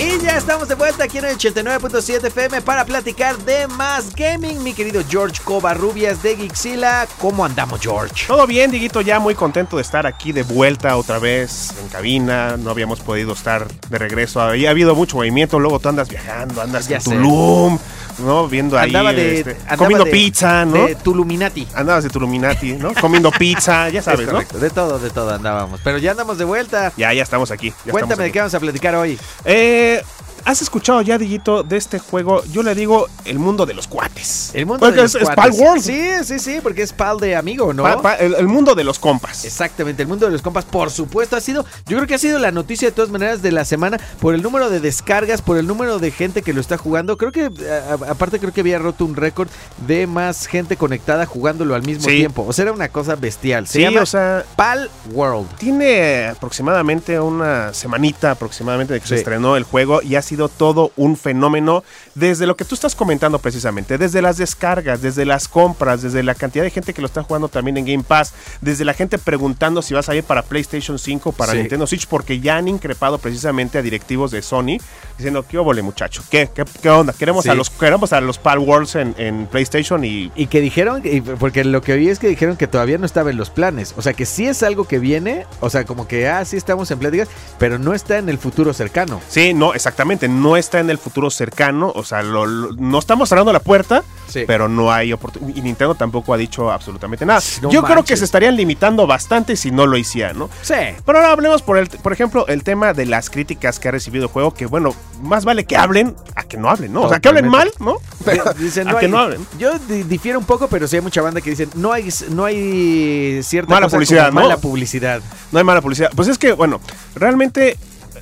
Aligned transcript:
Y 0.00 0.20
ya 0.20 0.36
estamos 0.36 0.68
de 0.68 0.76
vuelta 0.76 1.02
aquí 1.04 1.18
en 1.18 1.24
el 1.24 1.36
89.7 1.36 2.28
FM 2.28 2.62
para 2.62 2.84
platicar 2.84 3.36
de 3.38 3.66
más 3.66 4.14
gaming. 4.14 4.62
Mi 4.62 4.72
querido 4.72 5.02
George 5.08 5.42
Covarrubias 5.42 6.22
de 6.22 6.36
Gixila. 6.36 7.08
¿Cómo 7.18 7.44
andamos, 7.44 7.80
George? 7.80 8.26
Todo 8.28 8.46
bien, 8.46 8.70
Diguito, 8.70 9.00
ya 9.00 9.18
muy 9.18 9.34
contento 9.34 9.74
de 9.74 9.82
estar 9.82 10.06
aquí 10.06 10.30
de 10.30 10.44
vuelta 10.44 10.96
otra 10.96 11.18
vez 11.18 11.74
en 11.82 11.88
cabina. 11.88 12.56
No 12.56 12.70
habíamos 12.70 13.00
podido 13.00 13.32
estar 13.32 13.66
de 13.66 13.98
regreso. 13.98 14.40
Había 14.40 14.70
habido 14.70 14.94
mucho 14.94 15.16
movimiento. 15.16 15.58
Luego 15.58 15.80
tú 15.80 15.88
andas 15.88 16.08
viajando, 16.08 16.62
andas 16.62 16.86
Ya 16.86 16.98
en 16.98 17.02
sé. 17.02 17.10
Tulum, 17.10 17.78
¿no? 18.18 18.48
Viendo 18.48 18.78
ahí. 18.78 18.88
Andaba 18.88 19.12
de, 19.12 19.38
este, 19.40 19.56
andaba 19.62 19.76
comiendo 19.76 20.04
de- 20.04 20.10
pizza, 20.10 20.64
¿no? 20.64 20.86
De 20.86 20.94
Tuluminati. 20.96 21.66
Andabas 21.74 22.04
de 22.04 22.10
Tuluminati, 22.10 22.72
¿no? 22.72 22.92
comiendo 22.94 23.30
pizza, 23.30 23.88
ya 23.90 24.02
sabes, 24.02 24.28
Es 24.28 24.32
¿no? 24.32 24.40
De 24.60 24.70
todo, 24.70 24.98
de 24.98 25.10
todo 25.10 25.34
andábamos. 25.34 25.80
Pero 25.84 25.98
ya 25.98 26.12
andamos 26.12 26.38
de 26.38 26.44
vuelta. 26.44 26.92
Ya, 26.96 27.12
ya 27.12 27.22
estamos 27.22 27.50
aquí. 27.50 27.70
ya 27.84 27.92
Cuéntame 27.92 28.12
estamos 28.12 28.24
de 28.26 28.32
qué 28.32 28.38
vamos 28.40 28.54
a 28.54 28.60
platicar 28.60 28.94
hoy. 28.94 29.18
Eh, 29.44 30.02
¿Has 30.44 30.62
escuchado 30.62 31.02
ya, 31.02 31.18
Diguito, 31.18 31.62
de 31.62 31.76
este 31.76 31.98
juego? 31.98 32.42
Yo 32.52 32.62
le 32.62 32.74
digo 32.74 33.06
el 33.26 33.38
mundo 33.38 33.66
de 33.66 33.74
los 33.74 33.86
cuates. 33.86 34.50
El 34.54 34.64
mundo 34.66 34.80
Porque 34.80 34.96
de 34.96 35.02
los 35.02 35.14
es, 35.14 35.20
es 35.22 35.28
cuates. 35.28 35.36
Pal 35.56 35.60
World. 35.60 35.82
Sí, 35.82 36.00
sí, 36.24 36.38
sí, 36.38 36.58
porque 36.62 36.82
es 36.82 36.92
pal 36.92 37.18
de 37.18 37.36
amigo, 37.36 37.72
¿no? 37.74 37.82
Pa- 37.82 38.00
pa- 38.00 38.14
el, 38.14 38.34
el 38.34 38.46
mundo 38.48 38.74
de 38.74 38.84
los 38.84 38.98
compas. 38.98 39.44
Exactamente, 39.44 40.02
el 40.02 40.08
mundo 40.08 40.26
de 40.26 40.32
los 40.32 40.40
compas, 40.42 40.64
por 40.64 40.90
supuesto, 40.90 41.36
ha 41.36 41.40
sido, 41.40 41.64
yo 41.86 41.96
creo 41.98 42.06
que 42.06 42.14
ha 42.14 42.18
sido 42.18 42.38
la 42.38 42.50
noticia 42.50 42.88
de 42.88 42.92
todas 42.92 43.10
maneras 43.10 43.42
de 43.42 43.52
la 43.52 43.64
semana 43.64 43.98
por 44.20 44.34
el 44.34 44.42
número 44.42 44.70
de 44.70 44.80
descargas, 44.80 45.42
por 45.42 45.58
el 45.58 45.66
número 45.66 45.98
de 45.98 46.10
gente 46.10 46.42
que 46.42 46.52
lo 46.54 46.60
está 46.60 46.78
jugando. 46.78 47.18
Creo 47.18 47.30
que, 47.32 47.50
a- 47.70 48.10
aparte, 48.10 48.38
creo 48.38 48.52
que 48.52 48.60
había 48.62 48.78
roto 48.78 49.04
un 49.04 49.16
récord 49.16 49.48
de 49.86 50.06
más 50.06 50.46
gente 50.46 50.76
conectada 50.76 51.26
jugándolo 51.26 51.74
al 51.74 51.82
mismo 51.82 52.08
Sí. 52.08 52.16
tiempo. 52.16 52.44
O 52.48 52.52
sea, 52.52 52.62
era 52.64 52.72
una 52.72 52.88
cosa 52.88 53.16
bestial. 53.16 53.66
Se 53.66 53.74
Sí, 53.74 53.80
llama 53.82 54.00
o 54.02 54.06
sea, 54.06 54.44
Pal 54.56 54.88
World. 55.12 55.48
Tiene 55.58 56.26
aproximadamente 56.28 57.20
una 57.20 57.74
semanita 57.74 58.30
aproximadamente 58.30 58.94
de 58.94 59.00
que 59.00 59.06
se 59.06 59.16
estrenó 59.16 59.56
el 59.56 59.64
juego 59.64 60.00
y 60.02 60.14
ha 60.14 60.22
sido 60.28 60.48
todo 60.48 60.92
un 60.96 61.16
fenómeno 61.16 61.82
desde 62.14 62.46
lo 62.46 62.56
que 62.56 62.64
tú 62.64 62.74
estás 62.74 62.94
comentando 62.94 63.38
precisamente, 63.38 63.98
desde 63.98 64.22
las 64.22 64.36
descargas, 64.36 65.02
desde 65.02 65.24
las 65.24 65.48
compras, 65.48 66.02
desde 66.02 66.22
la 66.22 66.34
cantidad 66.34 66.64
de 66.64 66.70
gente 66.70 66.92
que 66.94 67.00
lo 67.00 67.06
está 67.06 67.22
jugando 67.22 67.48
también 67.48 67.76
en 67.76 67.84
Game 67.86 68.04
Pass, 68.04 68.32
desde 68.60 68.84
la 68.84 68.94
gente 68.94 69.18
preguntando 69.18 69.82
si 69.82 69.94
vas 69.94 70.08
a 70.08 70.14
ir 70.14 70.24
para 70.24 70.42
PlayStation 70.42 70.98
5 70.98 71.30
o 71.30 71.32
para 71.32 71.52
Sí. 71.52 71.58
Nintendo 71.58 71.86
Switch 71.86 72.06
porque 72.06 72.40
ya 72.40 72.56
han 72.56 72.68
increpado 72.68 73.18
precisamente 73.18 73.78
a 73.78 73.82
directivos 73.82 74.30
de 74.30 74.42
Sony 74.42 74.78
diciendo, 75.16 75.44
¿qué 75.48 75.58
óvole 75.58 75.82
muchacho? 75.82 76.22
¿Qué, 76.30 76.48
qué, 76.54 76.64
qué 76.82 76.90
onda? 76.90 77.12
Queremos 77.12 77.44
Sí. 77.44 77.50
a 77.50 77.54
los 77.54 77.70
queremos 77.70 78.12
a 78.12 78.20
los 78.20 78.38
Pal 78.38 78.58
Worlds 78.58 78.94
en, 78.96 79.14
en 79.18 79.46
PlayStation 79.46 80.04
y 80.04 80.30
Y 80.36 80.46
que 80.46 80.60
dijeron, 80.60 81.02
porque 81.38 81.64
lo 81.64 81.80
que 81.82 81.92
oí 81.92 82.08
es 82.08 82.18
que 82.18 82.28
dijeron 82.28 82.56
que 82.56 82.66
todavía 82.66 82.98
no 82.98 83.06
estaba 83.06 83.30
en 83.30 83.36
los 83.36 83.50
planes. 83.50 83.94
O 83.96 84.02
sea, 84.02 84.12
que 84.12 84.26
sí 84.26 84.46
es 84.46 84.62
algo 84.62 84.84
que 84.86 84.98
viene, 84.98 85.46
o 85.60 85.70
sea, 85.70 85.84
como 85.84 86.06
que, 86.06 86.28
ah, 86.28 86.44
sí 86.44 86.56
estamos 86.56 86.90
en 86.90 86.98
pláticas, 86.98 87.28
pero 87.58 87.78
no 87.78 87.94
está 87.94 88.18
en 88.18 88.28
el 88.28 88.38
futuro 88.38 88.72
cercano. 88.74 89.20
Sí, 89.28 89.54
no, 89.54 89.74
exactamente, 89.74 90.17
no 90.26 90.56
está 90.56 90.80
en 90.80 90.90
el 90.90 90.98
futuro 90.98 91.30
cercano, 91.30 91.92
o 91.94 92.02
sea, 92.02 92.22
lo- 92.22 92.46
lo- 92.46 92.72
no 92.72 92.98
estamos 92.98 93.28
cerrando 93.28 93.52
la 93.52 93.60
puerta, 93.60 94.02
Sí. 94.26 94.44
pero 94.46 94.68
no 94.68 94.90
hay 94.90 95.12
oportunidad, 95.12 95.54
y 95.56 95.60
Nintendo 95.60 95.94
tampoco 95.94 96.34
ha 96.34 96.36
dicho 96.36 96.70
absolutamente 96.72 97.24
nada. 97.26 97.40
No 97.62 97.70
Yo 97.70 97.82
creo 97.82 98.04
que 98.04 98.16
se 98.16 98.24
estarían 98.24 98.56
limitando 98.56 99.06
bastante 99.06 99.54
si 99.54 99.70
no 99.70 99.86
lo 99.86 99.96
hicieran, 99.98 100.38
¿no? 100.38 100.50
Sí. 100.62 100.74
Pero 101.04 101.18
ahora 101.18 101.32
hablemos 101.32 101.62
por, 101.62 101.76
el, 101.78 101.88
por 101.88 102.12
ejemplo, 102.12 102.46
el 102.48 102.64
tema 102.64 102.94
de 102.94 103.04
las 103.06 103.28
críticas 103.30 103.78
que 103.78 103.88
ha 103.88 103.90
recibido 103.90 104.24
el 104.24 104.30
juego, 104.30 104.52
que 104.54 104.66
bueno, 104.66 104.94
más 105.22 105.44
vale 105.44 105.64
que 105.66 105.76
hablen 105.76 106.16
a 106.34 106.44
que 106.44 106.56
no 106.56 106.70
hablen, 106.70 106.92
¿no? 106.92 107.02
O 107.02 107.08
sea, 107.10 107.20
que 107.20 107.28
hablen 107.28 107.48
mal. 107.48 107.70
¿no? 107.78 107.98
Dicen, 108.58 108.88
a 108.88 108.92
no 108.92 108.98
que 108.98 109.06
hay- 109.06 109.12
no 109.12 109.18
hablen. 109.18 109.46
Yo 109.58 109.78
di- 109.78 110.02
difiero 110.04 110.38
un 110.38 110.44
poco, 110.46 110.68
pero 110.68 110.88
sí 110.88 110.96
hay 110.96 111.02
mucha 111.02 111.20
banda 111.20 111.40
que 111.42 111.50
dicen 111.50 111.68
no 111.74 111.92
hay, 111.92 112.08
no 112.30 112.44
hay 112.44 113.42
cierta 113.42 113.74
Mala 113.74 113.86
cosa 113.86 113.96
publicidad, 113.96 114.28
como 114.28 114.40
¿no? 114.40 114.46
mala 114.46 114.56
publicidad. 114.60 115.20
No 115.52 115.58
hay 115.58 115.64
mala 115.64 115.80
publicidad. 115.82 116.10
Pues 116.14 116.28
es 116.28 116.38
que, 116.38 116.52
bueno, 116.52 116.80
realmente 117.14 117.76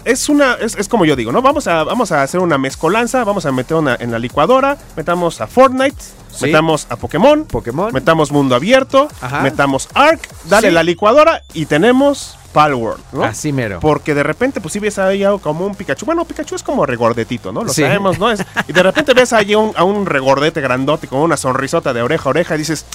es 0.07 0.29
una. 0.31 0.55
Es, 0.55 0.75
es 0.77 0.89
como 0.89 1.05
yo 1.05 1.15
digo, 1.17 1.33
¿no? 1.33 1.43
Vamos 1.43 1.67
a, 1.67 1.85
vamos 1.85 2.13
a 2.13 2.23
hacer 2.23 2.41
una 2.41 2.57
mezcolanza, 2.57 3.25
vamos 3.25 3.45
a 3.45 3.53
meter 3.53 3.77
una 3.77 3.97
en 4.01 4.11
la 4.11 4.19
licuadora, 4.19 4.79
metamos 4.97 5.41
a 5.43 5.47
Fortnite, 5.47 5.97
Sí. 6.31 6.47
metamos 6.47 6.87
a 6.91 6.97
Pokémon, 6.97 7.45
Pokémon. 7.45 7.93
metamos 7.95 8.31
mundo 8.31 8.55
abierto, 8.55 9.09
Ajá. 9.23 9.41
metamos 9.41 9.89
Ark, 9.95 10.21
dale 10.45 10.69
Sí. 10.69 10.75
la 10.75 10.83
licuadora 10.83 11.43
y 11.55 11.65
tenemos 11.67 12.37
Palworld, 12.57 13.03
¿no? 13.13 13.23
Así 13.23 13.53
mero. 13.53 13.81
Porque 13.81 14.15
de 14.15 14.23
repente, 14.23 14.63
pues 14.63 14.73
sí 14.73 14.79
ves 14.79 14.99
ahí 14.99 15.23
algo 15.23 15.39
como 15.41 15.67
un 15.67 15.75
Pikachu. 15.75 16.07
Bueno, 16.07 16.25
Pikachu 16.25 16.55
es 16.55 16.63
como 16.63 16.87
regordetito, 16.87 17.53
¿no? 17.53 17.63
Lo 17.65 17.71
Sí. 17.71 17.83
sabemos, 17.83 18.19
¿no? 18.19 18.31
Es- 18.31 18.43
y 18.67 18.73
de 18.73 18.83
repente 18.83 19.13
ves 19.13 19.35
ahí 19.35 19.55
un- 19.55 19.73
a 19.77 19.85
un 19.85 20.07
regordete 20.07 20.63
grandote 20.63 21.07
con 21.07 21.19
una 21.21 21.37
sonrisota 21.37 21.93
de 21.93 22.01
oreja 22.01 22.25
a 22.25 22.31
oreja 22.31 22.55
y 22.55 22.59
dices, 22.59 22.87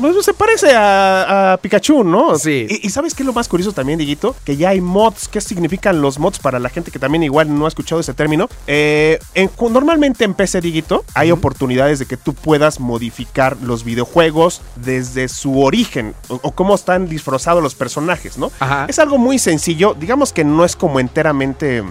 pues 0.00 0.22
se 0.22 0.34
parece 0.34 0.74
a, 0.76 1.54
a 1.54 1.56
Pikachu, 1.56 2.04
¿no? 2.04 2.38
Sí. 2.38 2.66
Y, 2.68 2.86
y 2.86 2.90
¿sabes 2.90 3.14
qué 3.14 3.22
es 3.22 3.26
lo 3.26 3.32
más 3.32 3.48
curioso 3.48 3.72
también, 3.72 3.98
Diguito? 3.98 4.36
Que 4.44 4.58
ya 4.58 4.68
hay 4.68 4.82
mods. 4.82 5.28
¿Qué 5.28 5.40
significan 5.40 6.02
los 6.02 6.18
mods 6.18 6.38
para 6.38 6.58
la 6.58 6.68
gente 6.68 6.90
que 6.90 6.98
también 6.98 7.22
igual 7.22 7.58
no 7.58 7.64
ha 7.64 7.68
escuchado 7.68 8.02
ese 8.02 8.12
término? 8.12 8.50
Eh, 8.66 9.18
en- 9.32 9.50
normalmente 9.70 10.24
en 10.24 10.34
PC, 10.34 10.60
Diguito, 10.60 11.04
hay 11.14 11.30
oportunidades 11.30 11.98
de 12.00 12.04
que 12.06 12.18
tú 12.18 12.34
puedas 12.34 12.80
modificar 12.80 13.56
los 13.62 13.82
videojuegos 13.82 14.60
desde 14.76 15.28
su 15.28 15.62
origen 15.62 16.14
o, 16.28 16.34
o 16.42 16.50
cómo 16.52 16.74
están 16.74 17.08
disfrazados 17.08 17.62
los 17.62 17.74
personajes, 17.74 18.36
¿no? 18.36 18.50
Ajá. 18.60 18.84
Es 18.88 18.98
algo 19.06 19.18
muy 19.18 19.38
sencillo, 19.38 19.94
digamos 19.94 20.32
que 20.32 20.44
no 20.44 20.64
es 20.64 20.74
como 20.76 20.98
enteramente 21.00 21.82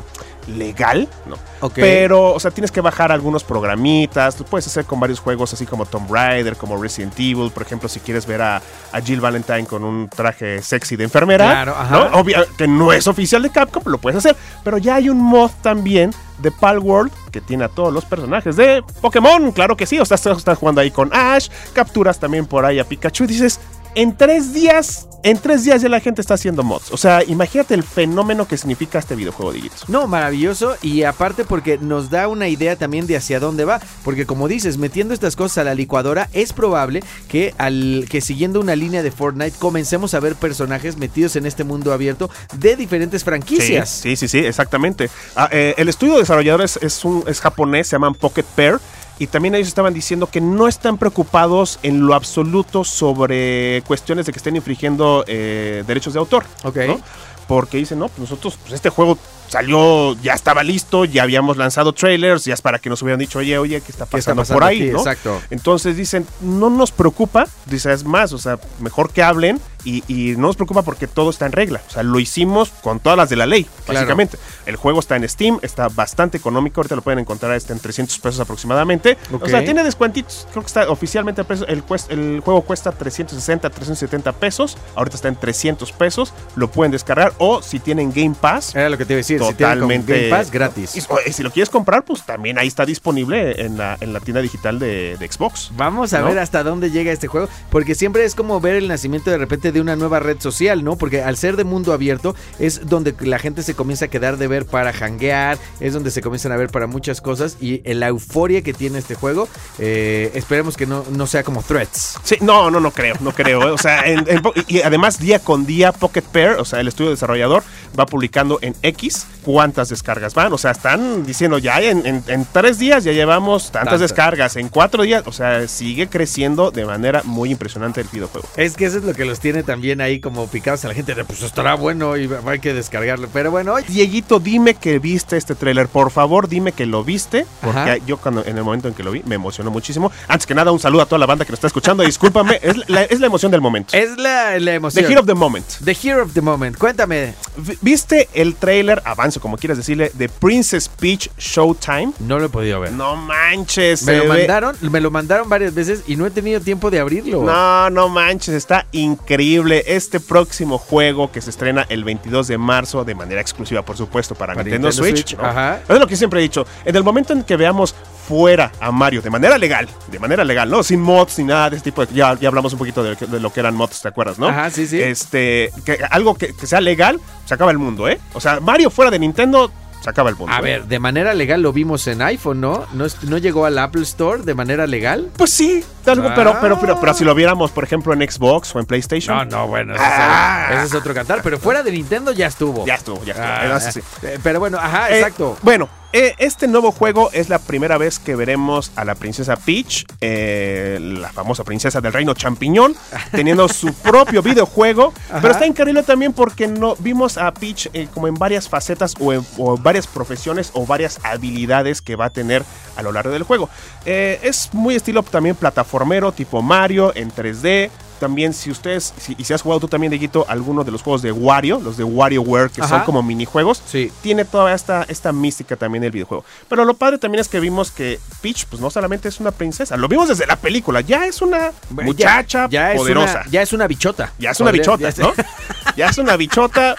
legal, 0.48 1.08
¿no? 1.26 1.38
Ok. 1.62 1.74
Pero, 1.76 2.34
o 2.34 2.40
sea, 2.40 2.52
tienes 2.52 2.70
que 2.72 2.80
bajar 2.80 3.12
algunos 3.12 3.44
programitas, 3.44 4.36
tú 4.36 4.44
puedes 4.44 4.68
hacer 4.68 4.86
con 4.86 5.00
varios 5.00 5.20
juegos 5.20 5.52
así 5.54 5.66
como 5.66 5.88
Tomb 5.88 6.12
Raider, 6.14 6.56
como 6.56 6.80
Resident 6.80 7.14
Evil, 7.20 7.50
por 7.52 7.64
ejemplo, 7.64 7.90
si 7.90 8.00
quieres 8.00 8.28
ver 8.28 8.44
a, 8.44 8.62
a 8.92 9.02
Jill 9.02 9.22
Valentine 9.22 9.66
con 9.66 9.84
un 9.84 10.08
traje 10.08 10.62
sexy 10.62 10.96
de 10.98 11.06
enfermera, 11.06 11.46
Claro, 11.50 11.76
ajá. 11.76 12.10
¿no? 12.12 12.20
Obvia- 12.20 12.46
que 12.58 12.68
no 12.68 12.94
es 12.94 13.08
oficial 13.08 13.42
de 13.42 13.50
Capcom, 13.50 13.82
lo 13.86 13.98
puedes 13.98 14.18
hacer, 14.20 14.36
pero 14.64 14.78
ya 14.78 14.96
hay 14.96 15.10
un 15.10 15.18
mod 15.18 15.50
también 15.64 16.12
de 16.38 16.52
Palworld 16.52 17.12
que 17.32 17.42
tiene 17.42 17.64
a 17.64 17.70
todos 17.70 17.92
los 17.92 18.06
personajes 18.06 18.56
de 18.56 18.84
Pokémon, 19.02 19.52
claro 19.52 19.76
que 19.76 19.88
sí, 19.88 19.98
o 20.00 20.06
sea, 20.06 20.16
estás, 20.16 20.38
estás 20.38 20.60
jugando 20.60 20.80
ahí 20.82 20.92
con 20.92 21.10
Ash, 21.12 21.48
capturas 21.74 22.20
también 22.20 22.46
por 22.46 22.66
ahí 22.66 22.78
a 22.78 22.84
Pikachu 22.84 23.24
y 23.24 23.28
dices, 23.28 23.60
en 23.96 24.16
tres 24.16 24.54
días, 24.54 25.08
en 25.24 25.38
tres 25.40 25.64
días 25.64 25.82
ya 25.82 25.90
la 25.90 26.00
gente 26.00 26.22
está 26.22 26.36
haciendo 26.36 26.64
mods. 26.64 26.92
O 26.92 26.98
sea, 26.98 27.24
imagínate 27.24 27.74
el 27.74 27.84
fenómeno 27.84 28.48
que 28.48 28.58
significa 28.58 29.00
este 29.00 29.16
videojuego, 29.16 29.54
Diguitos. 29.54 29.90
No, 29.90 30.06
maravilloso 30.08 30.76
y 30.82 31.04
aparte 31.04 31.46
porque 31.46 31.78
nos 31.78 32.10
da 32.10 32.28
una 32.28 32.48
idea 32.48 32.76
también 32.76 33.08
de 33.08 33.16
hacia 33.16 33.40
dónde 33.40 33.66
va, 33.66 33.82
porque 34.04 34.26
como 34.26 34.48
dices, 34.48 34.78
metiendo 34.78 35.14
estas 35.14 35.36
cosas 35.36 35.60
a 35.60 35.64
la 35.64 35.76
licuadora 35.76 36.30
es 36.34 36.54
probable 36.54 37.04
que 37.30 37.56
al 37.58 38.06
que 38.10 38.22
siguiendo 38.22 38.60
una 38.60 38.76
línea 38.76 39.02
de 39.02 39.12
Fortnite 39.12 39.58
comencemos 39.58 40.14
a 40.14 40.20
ver 40.20 40.36
personajes 40.36 40.98
metidos 40.98 41.36
en 41.38 41.46
este 41.46 41.64
mundo 41.64 41.94
abierto 41.94 42.30
de 42.58 42.76
diferentes 42.76 43.24
franquicias. 43.24 43.90
Sí, 43.90 44.16
sí, 44.16 44.28
sí, 44.28 44.40
sí, 44.40 44.46
exactamente. 44.46 45.10
Ah, 45.36 45.50
eh, 45.52 45.74
el 45.78 45.90
estudio 45.90 46.14
de 46.14 46.20
desarrolladores 46.20 46.78
es, 46.82 47.06
un, 47.06 47.24
es 47.28 47.40
japonés, 47.40 47.88
se 47.88 47.96
llaman 47.96 48.14
Pocket 48.14 48.44
Pair. 48.56 48.80
Y 49.18 49.28
también 49.28 49.56
ellos 49.56 49.68
estaban 49.68 49.94
diciendo 49.94 50.28
que 50.28 50.42
no 50.42 50.68
están 50.68 50.98
preocupados 50.98 51.80
en 51.84 52.06
lo 52.06 52.16
absoluto 52.16 52.84
sobre 52.84 53.82
cuestiones 53.88 54.26
de 54.26 54.34
que 54.34 54.40
estén 54.40 54.56
infringiendo 54.56 55.24
eh, 55.28 55.84
derechos 55.88 56.14
de 56.14 56.20
autor. 56.20 56.46
Ok. 56.64 56.78
¿no? 56.88 57.00
Porque 57.48 57.78
dicen, 57.78 58.00
no, 58.00 58.08
pues 58.08 58.20
nosotros, 58.20 58.58
pues 58.62 58.74
este 58.74 58.90
juego 58.90 59.18
salió, 59.48 60.20
ya 60.22 60.34
estaba 60.34 60.64
listo, 60.64 61.06
ya 61.06 61.24
habíamos 61.24 61.58
lanzado 61.58 61.94
trailers, 61.94 62.44
ya 62.44 62.56
es 62.56 62.62
para 62.62 62.80
que 62.80 62.90
nos 62.90 63.02
hubieran 63.04 63.20
dicho, 63.20 63.40
oye, 63.40 63.58
oye, 63.58 63.82
¿qué 63.82 63.92
está 63.92 64.06
¿Qué 64.08 64.18
está 64.18 64.34
pasando, 64.34 64.42
pasando 64.42 64.60
por 64.60 64.64
ahí? 64.64 64.82
aquí? 64.82 64.92
¿no? 64.92 64.98
Exacto. 64.98 65.42
Entonces 65.52 65.96
dicen, 65.96 66.26
no 66.42 66.70
nos 66.72 66.92
preocupa, 66.92 67.48
dice, 67.68 67.94
es 67.94 68.04
más, 68.04 68.34
o 68.34 68.40
sea, 68.40 68.60
mejor 68.80 69.12
que 69.12 69.22
hablen 69.22 69.62
y, 69.86 70.04
y 70.08 70.36
no 70.36 70.48
nos 70.48 70.56
preocupa 70.58 70.82
porque 70.82 71.08
todo 71.08 71.30
está 71.30 71.46
en 71.46 71.54
regla. 71.54 71.82
O 71.88 71.92
sea, 71.92 72.04
lo 72.04 72.20
hicimos 72.20 72.70
con 72.82 73.00
todas 73.00 73.18
las 73.18 73.30
de 73.30 73.36
la 73.38 73.46
ley, 73.46 73.64
Claro. 73.86 74.00
básicamente. 74.02 74.38
El 74.66 74.76
juego 74.76 75.00
está 75.00 75.16
en 75.16 75.28
Steam, 75.30 75.60
está 75.62 75.88
bastante 75.90 76.38
económico, 76.38 76.82
ahorita 76.82 76.96
lo 76.96 77.02
pueden 77.02 77.20
encontrar 77.20 77.54
este 77.56 77.72
en 77.72 77.80
300 77.80 78.18
pesos 78.20 78.40
aproximadamente. 78.40 79.18
O 79.40 79.48
sea, 79.48 79.64
tiene 79.64 79.84
descuentitos, 79.84 80.48
creo 80.52 80.64
que 80.64 80.68
está 80.68 80.90
oficialmente 80.90 81.42
el, 81.42 81.48
precio- 81.84 82.10
el, 82.10 82.40
juego 82.42 82.62
cuesta 82.62 82.92
360, 82.92 83.70
370 83.70 84.32
pesos, 84.34 84.78
ahorita 84.96 85.16
está 85.16 85.28
en 85.28 85.36
300 85.36 85.92
pesos, 85.92 86.34
lo 86.56 86.70
pueden 86.72 86.92
descargar 86.92 87.34
o 87.38 87.62
si 87.62 87.80
tienen 87.80 88.12
Game 88.12 88.36
Pass, 88.40 88.76
Era 88.76 88.90
lo 88.90 88.98
que 88.98 89.06
te 89.06 89.14
iba 89.14 89.18
a 89.18 89.22
decir, 89.22 89.40
si 89.40 89.46
totalmente 89.54 90.14
Game 90.14 90.30
Pass 90.30 90.52
gratis. 90.52 90.96
Y, 90.96 91.32
si 91.34 91.44
lo 91.44 91.52
quieres 91.52 91.70
comprar, 91.70 92.04
pues 92.04 92.26
también 92.26 92.58
ahí 92.58 92.68
está 92.68 92.86
disponible 92.86 93.62
en 93.66 93.78
la, 93.78 93.98
en 94.02 94.14
la 94.14 94.20
tienda 94.20 94.42
digital 94.42 94.80
de, 94.80 95.16
de 95.18 95.32
Xbox. 95.32 95.72
Vamos 95.76 96.14
a 96.14 96.20
¿no? 96.22 96.28
ver 96.28 96.40
hasta 96.40 96.64
dónde 96.64 96.90
llega 96.92 97.12
este 97.12 97.28
juego, 97.28 97.48
porque 97.70 97.94
siempre 97.96 98.26
es 98.26 98.34
como 98.36 98.60
ver 98.60 98.76
el 98.76 98.88
nacimiento 98.88 99.30
de 99.30 99.38
repente 99.38 99.72
de 99.76 99.82
una 99.82 99.96
nueva 99.98 100.20
red 100.22 100.40
social, 100.40 100.84
¿no? 100.86 100.96
Porque 100.98 101.22
al 101.22 101.36
ser 101.36 101.58
de 101.58 101.66
mundo 101.66 101.92
abierto 101.92 102.34
es 102.60 102.88
donde 102.88 103.14
la 103.20 103.38
gente 103.40 103.62
se 103.62 103.74
comienza 103.76 104.06
a 104.06 104.08
quedar 104.08 104.38
de 104.38 104.48
ver 104.48 104.66
para 104.66 104.94
hanguear, 104.94 105.58
es 105.82 105.94
donde 105.94 106.12
se 106.12 106.22
comienzan 106.22 106.54
a 106.54 106.56
ver 106.58 106.70
para 106.70 106.88
muchas 106.88 107.20
cosas 107.20 107.58
y 107.60 107.82
la 107.94 108.08
euforia 108.08 108.62
que 108.62 108.74
tiene 108.74 109.00
este 109.00 109.16
juego, 109.16 109.50
eh, 109.80 110.32
esperemos 110.34 110.78
que 110.78 110.86
no, 110.86 111.04
no 111.12 111.28
sea 111.28 111.44
como 111.44 111.62
Threats. 111.62 112.18
Sí, 112.24 112.38
no, 112.40 112.72
no, 112.72 112.80
no 112.80 112.92
creo, 112.92 113.16
no 113.20 113.34
creo. 113.34 113.68
¿eh? 113.68 113.72
O 113.72 113.78
sea, 113.78 114.04
en- 114.06 114.26
en 114.30 114.42
y 114.68 114.80
además 114.82 115.20
día 115.20 115.40
con 115.40 115.66
día 115.66 115.92
Pocket 115.92 116.22
Pair, 116.24 116.52
o 116.52 116.64
sea, 116.64 116.80
el 116.80 116.88
estudio 116.88 117.10
desarrollador 117.12 117.64
va 118.00 118.06
publicando 118.06 118.60
en 118.62 118.76
X 118.82 119.28
cuántas 119.44 119.90
descargas 119.90 120.34
van. 120.34 120.54
O 120.54 120.58
sea, 120.58 120.72
están 120.72 121.26
diciendo 121.26 121.58
ya 121.58 121.82
en, 121.82 122.06
en- 122.06 122.24
en 122.28 122.48
tres 122.52 122.80
días 122.80 123.04
ya 123.04 123.12
llevamos 123.12 123.72
tantas 123.72 123.84
Tantas. 123.96 124.00
descargas, 124.00 124.56
en 124.56 124.70
cuatro 124.70 125.04
días, 125.04 125.24
o 125.26 125.34
sea, 125.34 125.68
sigue 125.68 126.08
creciendo 126.08 126.72
de 126.72 126.86
manera 126.86 127.22
muy 127.26 127.52
impresionante 127.52 128.00
el 128.02 128.08
videojuego. 128.08 128.48
Es 128.56 128.76
que 128.78 128.86
eso 128.86 129.00
es 129.00 129.04
lo 129.04 129.14
que 129.14 129.26
los 129.26 129.40
tiene 129.42 129.64
también 129.66 130.02
ahí 130.02 130.20
como 130.20 130.48
picados 130.48 130.86
a 130.86 130.88
la 130.90 130.94
gente 130.94 131.14
de 131.16 131.26
pues 131.26 131.42
estará 131.42 131.76
bueno 131.76 132.16
y 132.18 132.30
hay 132.46 132.60
que 132.60 132.74
descargarlo. 132.74 133.28
Pero 133.34 133.52
bueno, 133.52 133.74
oye, 133.74 133.86
Dieguito, 133.88 134.40
dime 134.40 134.76
que 134.76 135.00
viste 135.00 135.38
este 135.38 135.56
tráiler, 135.56 135.88
por 135.88 136.12
favor, 136.12 136.48
dime 136.48 136.72
que 136.72 136.86
lo 136.86 137.04
viste, 137.04 137.46
porque 137.62 137.78
Ajá. 137.80 137.98
yo 138.06 138.18
cuando 138.18 138.46
en 138.46 138.58
el 138.58 138.64
momento 138.64 138.88
en 138.88 138.94
que 138.94 139.04
lo 139.04 139.12
vi 139.12 139.22
me 139.26 139.36
emocionó 139.36 139.72
muchísimo. 139.72 140.12
Antes 140.28 140.46
que 140.46 140.54
nada, 140.56 140.72
un 140.72 140.80
saludo 140.80 141.02
a 141.02 141.06
toda 141.06 141.20
la 141.20 141.26
banda 141.26 141.44
que 141.46 141.52
nos 141.52 141.58
está 141.58 141.68
escuchando, 141.68 142.04
discúlpame, 142.04 142.60
es 142.62 142.88
la, 142.90 143.04
es 143.04 143.20
la 143.20 143.28
emoción 143.28 143.52
del 143.52 143.62
momento. 143.62 143.96
es 143.98 144.18
la, 144.18 144.58
la 144.60 144.72
The 144.72 144.76
emoción. 144.76 145.12
Hero 145.12 145.22
of 145.22 145.28
the 145.28 145.34
Moment. 145.34 145.66
The 145.84 145.98
Hero 146.04 146.24
of 146.24 146.34
the 146.34 146.42
Moment. 146.42 146.78
Cuéntame. 146.78 147.34
¿Viste 147.82 148.30
el 148.34 148.56
tráiler, 148.56 149.02
avance 149.06 149.40
como 149.40 149.58
quieras 149.58 149.78
decirle, 149.78 150.12
de 150.14 150.30
Princess 150.30 150.88
Peach 150.90 151.30
Showtime? 151.38 152.12
No 152.20 152.38
lo 152.40 152.46
he 152.46 152.50
podido 152.50 152.80
ver. 152.80 152.92
No 152.92 153.16
manches, 153.16 154.04
me 154.04 154.18
lo 154.18 154.24
ve- 154.24 154.28
mandaron, 154.30 154.76
me 154.82 155.02
lo 155.02 155.10
mandaron 155.12 155.50
varias 155.50 155.74
veces 155.74 156.04
y 156.08 156.16
no 156.16 156.26
he 156.26 156.32
tenido 156.32 156.60
tiempo 156.62 156.92
de 156.92 157.00
abrirlo. 157.00 157.44
No, 157.44 157.90
no 157.90 158.10
manches, 158.10 158.54
está 158.56 158.86
increíble. 158.92 159.55
Este 159.86 160.20
próximo 160.20 160.78
juego 160.78 161.32
que 161.32 161.42
se 161.42 161.50
estrena 161.50 161.86
el 161.90 162.04
22 162.04 162.48
de 162.48 162.58
marzo, 162.58 163.04
de 163.04 163.16
manera 163.16 163.42
exclusiva, 163.42 163.84
por 163.84 163.98
supuesto, 163.98 164.36
para, 164.36 164.54
Para 164.54 164.64
Nintendo, 164.64 164.90
Nintendo 164.90 165.10
Switch. 165.10 165.28
Switch, 165.28 165.38
¿no? 165.38 165.48
ajá. 165.48 165.80
Es 165.88 166.00
lo 166.00 166.08
que 166.08 166.16
siempre 166.16 166.40
he 166.40 166.44
dicho. 166.44 166.66
En 166.84 166.96
el 166.96 167.04
momento 167.04 167.34
en 167.34 167.44
que 167.44 167.56
veamos 167.56 167.96
fuera 168.28 168.72
a 168.80 168.92
Mario 168.92 169.22
de 169.22 169.30
manera 169.30 169.58
legal, 169.58 169.88
de 170.08 170.20
manera 170.20 170.44
legal, 170.44 170.70
¿no? 170.70 170.84
Sin 170.84 171.00
mods 171.00 171.38
ni 171.40 171.46
nada 171.46 171.70
de 171.70 171.78
este 171.78 171.92
tipo 171.92 172.06
de. 172.06 172.14
Ya, 172.14 172.34
ya 172.40 172.48
hablamos 172.48 172.74
un 172.74 172.80
poquito 172.80 173.04
de, 173.04 173.16
de 173.16 173.40
lo 173.40 173.54
que 173.54 173.60
eran 173.60 173.76
mods, 173.76 174.02
¿te 174.02 174.08
acuerdas, 174.08 174.40
no? 174.40 174.48
Ajá, 174.48 174.70
sí, 174.72 174.88
sí. 174.88 175.02
Este, 175.02 175.72
que, 175.86 176.00
algo 176.10 176.36
que, 176.36 176.54
que 176.54 176.68
sea 176.68 176.82
legal, 176.82 177.20
se 177.46 177.54
acaba 177.54 177.72
el 177.72 177.78
mundo, 177.78 178.10
¿eh? 178.10 178.20
O 178.34 178.42
sea, 178.42 178.60
Mario 178.60 178.90
fuera 178.90 179.12
de 179.12 179.20
Nintendo, 179.20 179.72
se 180.06 180.10
acaba 180.12 180.30
el 180.30 180.36
mundo. 180.36 180.54
A 180.56 180.62
ver, 180.62 180.86
de 180.86 181.00
manera 181.00 181.34
legal 181.34 181.62
lo 181.64 181.74
vimos 181.74 182.06
en 182.06 182.22
iPhone, 182.22 182.62
¿no? 182.62 182.86
¿No, 182.94 183.08
no 183.24 183.38
llegó 183.40 183.66
al 183.66 183.78
Apple 183.80 184.04
Store 184.04 184.44
de 184.44 184.54
manera 184.54 184.86
legal? 184.86 185.32
Pues 185.36 185.50
sí, 185.52 185.84
algo, 186.06 186.28
Ah. 186.30 186.34
pero, 186.36 186.58
pero, 186.62 186.80
pero, 186.80 187.00
pero 187.00 187.14
si 187.16 187.24
lo 187.26 187.34
viéramos, 187.34 187.72
por 187.72 187.84
ejemplo, 187.84 188.14
en 188.14 188.22
Xbox 188.30 188.76
o 188.76 188.80
en 188.80 188.86
PlayStation. 188.86 189.36
No, 189.36 189.46
no, 189.46 189.68
bueno, 189.68 189.96
ese, 189.96 190.04
Ah. 190.06 190.68
es, 190.70 190.78
ese 190.78 190.86
es 190.86 190.94
otro 190.94 191.14
cantar, 191.16 191.42
pero 191.44 191.58
fuera 191.58 191.82
de 191.82 191.92
Nintendo 191.92 192.32
ya 192.32 192.46
estuvo. 192.48 192.86
Ya 192.86 192.94
estuvo, 192.96 193.24
ya 193.24 193.34
estuvo. 193.34 194.04
Ah, 194.06 194.32
eh, 194.32 194.40
Pero 194.44 194.60
bueno, 194.60 194.78
ajá, 194.78 195.10
Eh, 195.10 195.18
exacto. 195.18 195.58
bueno, 195.64 195.90
este 196.16 196.68
nuevo 196.68 196.94
juego 196.94 197.30
es 197.34 197.50
la 197.50 197.60
primera 197.60 197.98
vez 197.98 198.20
que 198.20 198.38
veremos 198.38 198.92
a 198.96 199.04
la 199.04 199.16
princesa 199.16 199.58
Peach, 199.58 200.06
eh, 200.22 200.98
la 201.02 201.30
famosa 201.34 201.66
princesa 201.66 202.00
del 202.00 202.14
reino 202.14 202.34
champiñón, 202.34 202.96
teniendo 203.32 203.68
su 203.68 203.94
propio 203.94 204.42
videojuego. 204.42 205.14
Ajá. 205.30 205.42
Pero 205.42 205.54
está 205.54 205.66
increíble 205.66 206.04
también 206.04 206.32
porque 206.32 206.68
no 206.68 206.96
vimos 206.98 207.38
a 207.38 207.54
Peach 207.54 207.90
eh, 207.92 208.08
como 208.14 208.30
en 208.30 208.36
varias 208.36 208.70
facetas 208.70 209.16
o 209.20 209.34
en 209.34 209.46
o 209.58 209.78
varias 209.78 210.08
profesiones 210.08 210.72
o 210.74 210.86
varias 210.86 211.20
habilidades 211.24 212.02
que 212.02 212.16
va 212.16 212.26
a 212.26 212.30
tener 212.30 212.64
a 212.96 213.02
lo 213.02 213.12
largo 213.12 213.32
del 213.32 213.44
juego. 213.44 213.70
Eh, 214.06 214.40
es 214.42 214.70
muy 214.74 214.96
estilo 214.96 215.22
también 215.24 215.56
plataformero, 215.56 216.32
tipo 216.32 216.62
Mario 216.62 217.14
en 217.16 217.30
3D. 217.30 217.90
También 218.20 218.54
si 218.54 218.72
ustedes, 218.72 219.14
si, 219.18 219.36
y 219.38 219.44
si 219.44 219.54
has 219.54 219.62
jugado 219.62 219.80
tú 219.82 219.88
también, 219.88 220.10
Dieguito, 220.12 220.46
alguno 220.48 220.84
de 220.84 220.92
los 220.92 221.02
juegos 221.02 221.22
de 221.22 221.32
Wario, 221.32 221.80
los 221.80 221.98
de 221.98 222.04
WarioWare, 222.04 222.70
que 222.70 222.82
son 222.88 223.02
como 223.02 223.22
minijuegos, 223.24 223.82
Sí. 223.86 224.12
tiene 224.22 224.46
toda 224.46 224.74
esta, 224.74 225.04
esta 225.10 225.32
mística 225.32 225.76
también 225.76 226.02
del 226.02 226.12
videojuego. 226.12 226.46
Pero 226.70 226.86
lo 226.86 226.94
padre 226.94 227.18
también 227.18 227.42
es 227.42 227.48
que 227.48 227.60
vimos 227.60 227.92
que 227.92 228.20
Peach, 228.42 228.66
pues 228.68 228.82
no 228.82 228.90
solamente 228.90 229.28
es 229.30 229.40
una 229.40 229.52
princesa, 229.52 229.98
lo 229.98 230.08
vimos 230.08 230.30
desde 230.30 230.46
la 230.48 230.56
película, 230.56 231.02
ya 231.02 231.26
es 231.26 231.42
una 231.42 231.72
muchacha 231.90 232.68
ya, 232.70 232.70
ya 232.70 232.92
es 232.94 232.98
poderosa. 233.00 233.42
una- 233.42 233.52
ya 233.52 233.62
es 233.62 233.74
una 233.74 233.88
bichota. 233.88 234.34
Ya 234.40 234.52
es 234.52 234.60
una 234.60 234.72
bichota, 234.72 235.10
¿no? 235.18 235.34
Ya 235.96 236.08
es 236.08 236.18
una 236.18 236.36
bichota 236.36 236.96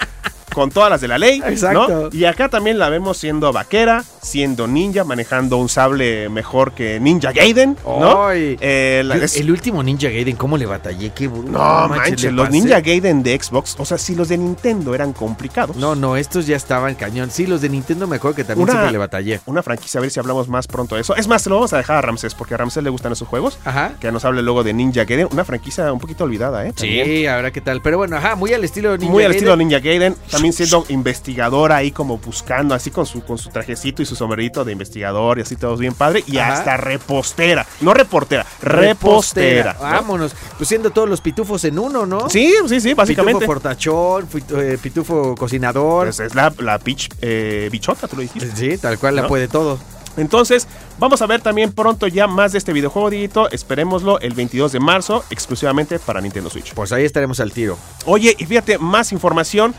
con 0.57 0.71
todas 0.71 0.89
las 0.89 1.01
de 1.01 1.07
la 1.07 1.19
ley, 1.19 1.39
Exacto. 1.45 1.87
¿no? 1.87 2.09
Y 2.11 2.25
acá 2.25 2.49
también 2.49 2.79
la 2.79 2.89
vemos 2.89 3.19
siendo 3.19 3.53
vaquera, 3.53 4.03
siendo 4.23 4.67
ninja, 4.67 5.03
manejando 5.03 5.57
un 5.57 5.69
sable 5.69 6.29
mejor 6.29 6.71
que 6.71 6.99
Ninja 6.99 7.31
Gaiden, 7.31 7.77
¿no? 7.85 8.31
Eh, 8.31 9.03
la- 9.05 9.17
Yo- 9.17 9.23
es- 9.25 9.37
el 9.37 9.51
último 9.51 9.83
Ninja 9.83 10.07
Gaiden, 10.09 10.35
¿cómo 10.35 10.57
le 10.57 10.65
batallé? 10.65 11.11
Qué 11.11 11.27
bruto. 11.27 11.51
no 11.51 11.87
manches, 11.89 12.33
los. 12.33 12.49
Ninja 12.49 12.81
Gaiden 12.81 13.21
de 13.21 13.39
Xbox, 13.39 13.75
o 13.77 13.85
sea, 13.85 13.99
si 13.99 14.15
los 14.15 14.29
de 14.29 14.37
Nintendo 14.39 14.95
eran 14.95 15.13
complicados. 15.13 15.75
No, 15.75 15.93
no, 15.93 16.17
estos 16.17 16.47
ya 16.47 16.55
estaban 16.55 16.95
cañón. 16.95 17.29
Sí, 17.29 17.45
los 17.45 17.61
de 17.61 17.69
Nintendo 17.69 18.07
me 18.07 18.15
acuerdo 18.15 18.35
que 18.37 18.43
también 18.43 18.63
Una- 18.63 18.71
siempre 18.73 18.91
le 18.93 18.97
batallé. 18.97 19.39
Una 19.45 19.61
franquicia, 19.61 19.99
a 19.99 20.01
ver 20.01 20.09
si 20.09 20.19
hablamos 20.19 20.47
más 20.49 20.65
pronto 20.65 20.95
de 20.95 21.01
eso. 21.01 21.15
Es 21.15 21.27
más, 21.27 21.45
lo 21.45 21.53
vamos 21.53 21.71
a 21.73 21.77
dejar 21.77 21.97
a 21.97 22.01
Ramsés, 22.01 22.33
porque 22.33 22.55
a 22.55 22.57
Ramsés 22.57 22.83
le 22.83 22.89
gustan 22.89 23.11
esos 23.11 23.27
juegos. 23.27 23.59
Ajá. 23.63 23.91
Que 23.99 24.11
nos 24.11 24.25
hable 24.25 24.41
luego 24.41 24.63
de 24.63 24.73
Ninja 24.73 25.03
Gaiden, 25.05 25.27
una 25.31 25.45
franquicia 25.45 25.93
un 25.93 25.99
poquito 25.99 26.23
olvidada, 26.23 26.65
¿eh? 26.65 26.73
También. 26.73 27.05
Sí, 27.05 27.27
ahora 27.27 27.51
qué 27.51 27.61
tal. 27.61 27.81
Pero 27.83 27.97
bueno, 27.99 28.17
ajá, 28.17 28.35
muy 28.35 28.53
al 28.53 28.63
estilo 28.63 28.97
Ninja 28.97 29.11
Muy 29.11 29.23
al 29.23 29.29
Gaiden. 29.33 29.37
estilo 29.37 29.55
Ninja 29.55 29.79
Gaiden, 29.79 30.15
también 30.31 30.46
siendo 30.53 30.85
investigadora 30.89 31.77
ahí 31.77 31.91
como 31.91 32.17
buscando, 32.17 32.75
así 32.75 32.91
con 32.91 33.05
su, 33.05 33.23
con 33.23 33.37
su 33.37 33.49
trajecito 33.49 34.01
y 34.01 34.05
su 34.05 34.15
sombrerito 34.15 34.63
de 34.65 34.71
investigador 34.71 35.39
y 35.39 35.41
así 35.41 35.55
todo 35.55 35.75
bien 35.77 35.93
padre. 35.93 36.23
Y 36.27 36.37
Ajá. 36.37 36.53
hasta 36.53 36.77
repostera, 36.77 37.65
no 37.81 37.93
reportera, 37.93 38.45
repostera. 38.61 39.73
¿no? 39.73 39.79
Vámonos. 39.81 40.35
Pues 40.57 40.69
siendo 40.69 40.91
todos 40.91 41.09
los 41.09 41.21
pitufos 41.21 41.63
en 41.65 41.79
uno, 41.79 42.05
¿no? 42.05 42.29
Sí, 42.29 42.53
sí, 42.67 42.81
sí, 42.81 42.93
básicamente. 42.93 43.39
Pitufo 43.39 43.53
portachón, 43.53 44.27
eh, 44.57 44.77
pitufo 44.81 45.35
cocinador. 45.35 46.07
Pues 46.07 46.19
es 46.19 46.35
la, 46.35 46.53
la 46.59 46.79
Peach 46.79 47.09
eh, 47.21 47.69
bichota, 47.71 48.07
tú 48.07 48.17
lo 48.17 48.21
dijiste. 48.21 48.55
sí, 48.55 48.77
tal 48.77 48.97
cual 48.97 49.15
la 49.15 49.27
puede 49.27 49.47
todo. 49.47 49.79
Entonces, 50.17 50.67
vamos 50.99 51.21
a 51.21 51.27
ver 51.27 51.41
también 51.41 51.71
pronto 51.71 52.07
ya 52.07 52.27
más 52.27 52.51
de 52.51 52.57
este 52.57 52.73
videojuego, 52.73 53.09
Dieguito. 53.09 53.49
Esperémoslo 53.51 54.19
el 54.19 54.33
22 54.33 54.71
de 54.71 54.79
marzo, 54.79 55.23
exclusivamente 55.29 55.99
para 55.99 56.19
Nintendo 56.21 56.49
Switch. 56.49 56.73
Pues 56.73 56.91
ahí 56.91 57.05
estaremos 57.05 57.39
al 57.39 57.51
tiro. 57.51 57.77
Oye, 58.05 58.35
y 58.37 58.45
fíjate, 58.45 58.77
más 58.77 59.11
información 59.11 59.73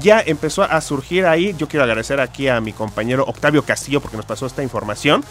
ya 0.00 0.20
empezó 0.20 0.62
a 0.62 0.80
surgir 0.80 1.26
ahí. 1.26 1.54
Yo 1.58 1.68
quiero 1.68 1.84
agradecer 1.84 2.20
aquí 2.20 2.48
a 2.48 2.60
mi 2.60 2.72
compañero 2.72 3.24
Octavio 3.26 3.64
Castillo 3.64 4.00
porque 4.00 4.16
nos 4.16 4.26
pasó 4.26 4.46
esta 4.46 4.62
información 4.62 5.24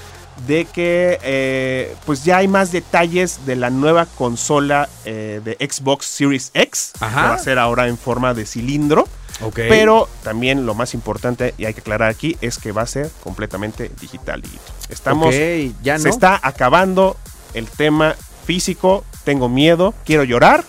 de 0.47 0.65
que 0.65 1.19
eh, 1.21 1.95
pues 2.05 2.23
ya 2.23 2.37
hay 2.37 2.47
más 2.47 2.71
detalles 2.71 3.45
de 3.45 3.55
la 3.55 3.69
nueva 3.69 4.05
consola 4.05 4.87
eh, 5.05 5.41
de 5.43 5.57
Xbox 5.69 6.05
Series 6.05 6.51
X, 6.53 6.93
Ajá. 6.99 7.21
que 7.23 7.27
va 7.29 7.33
a 7.35 7.39
ser 7.39 7.59
ahora 7.59 7.87
en 7.87 7.97
forma 7.97 8.33
de 8.33 8.45
cilindro. 8.45 9.07
Ok. 9.41 9.55
Pero 9.67 10.09
también 10.23 10.65
lo 10.65 10.73
más 10.75 10.93
importante, 10.93 11.53
y 11.57 11.65
hay 11.65 11.73
que 11.73 11.81
aclarar 11.81 12.09
aquí, 12.09 12.37
es 12.41 12.57
que 12.57 12.71
va 12.71 12.83
a 12.83 12.87
ser 12.87 13.09
completamente 13.23 13.91
digital. 13.99 14.43
Estamos, 14.89 15.35
ya 15.81 15.97
no. 15.97 16.03
se 16.03 16.09
está 16.09 16.39
acabando 16.41 17.17
el 17.53 17.67
tema 17.67 18.15
físico. 18.45 19.03
Tengo 19.23 19.49
miedo, 19.49 19.93
quiero 20.05 20.23
llorar, 20.23 20.63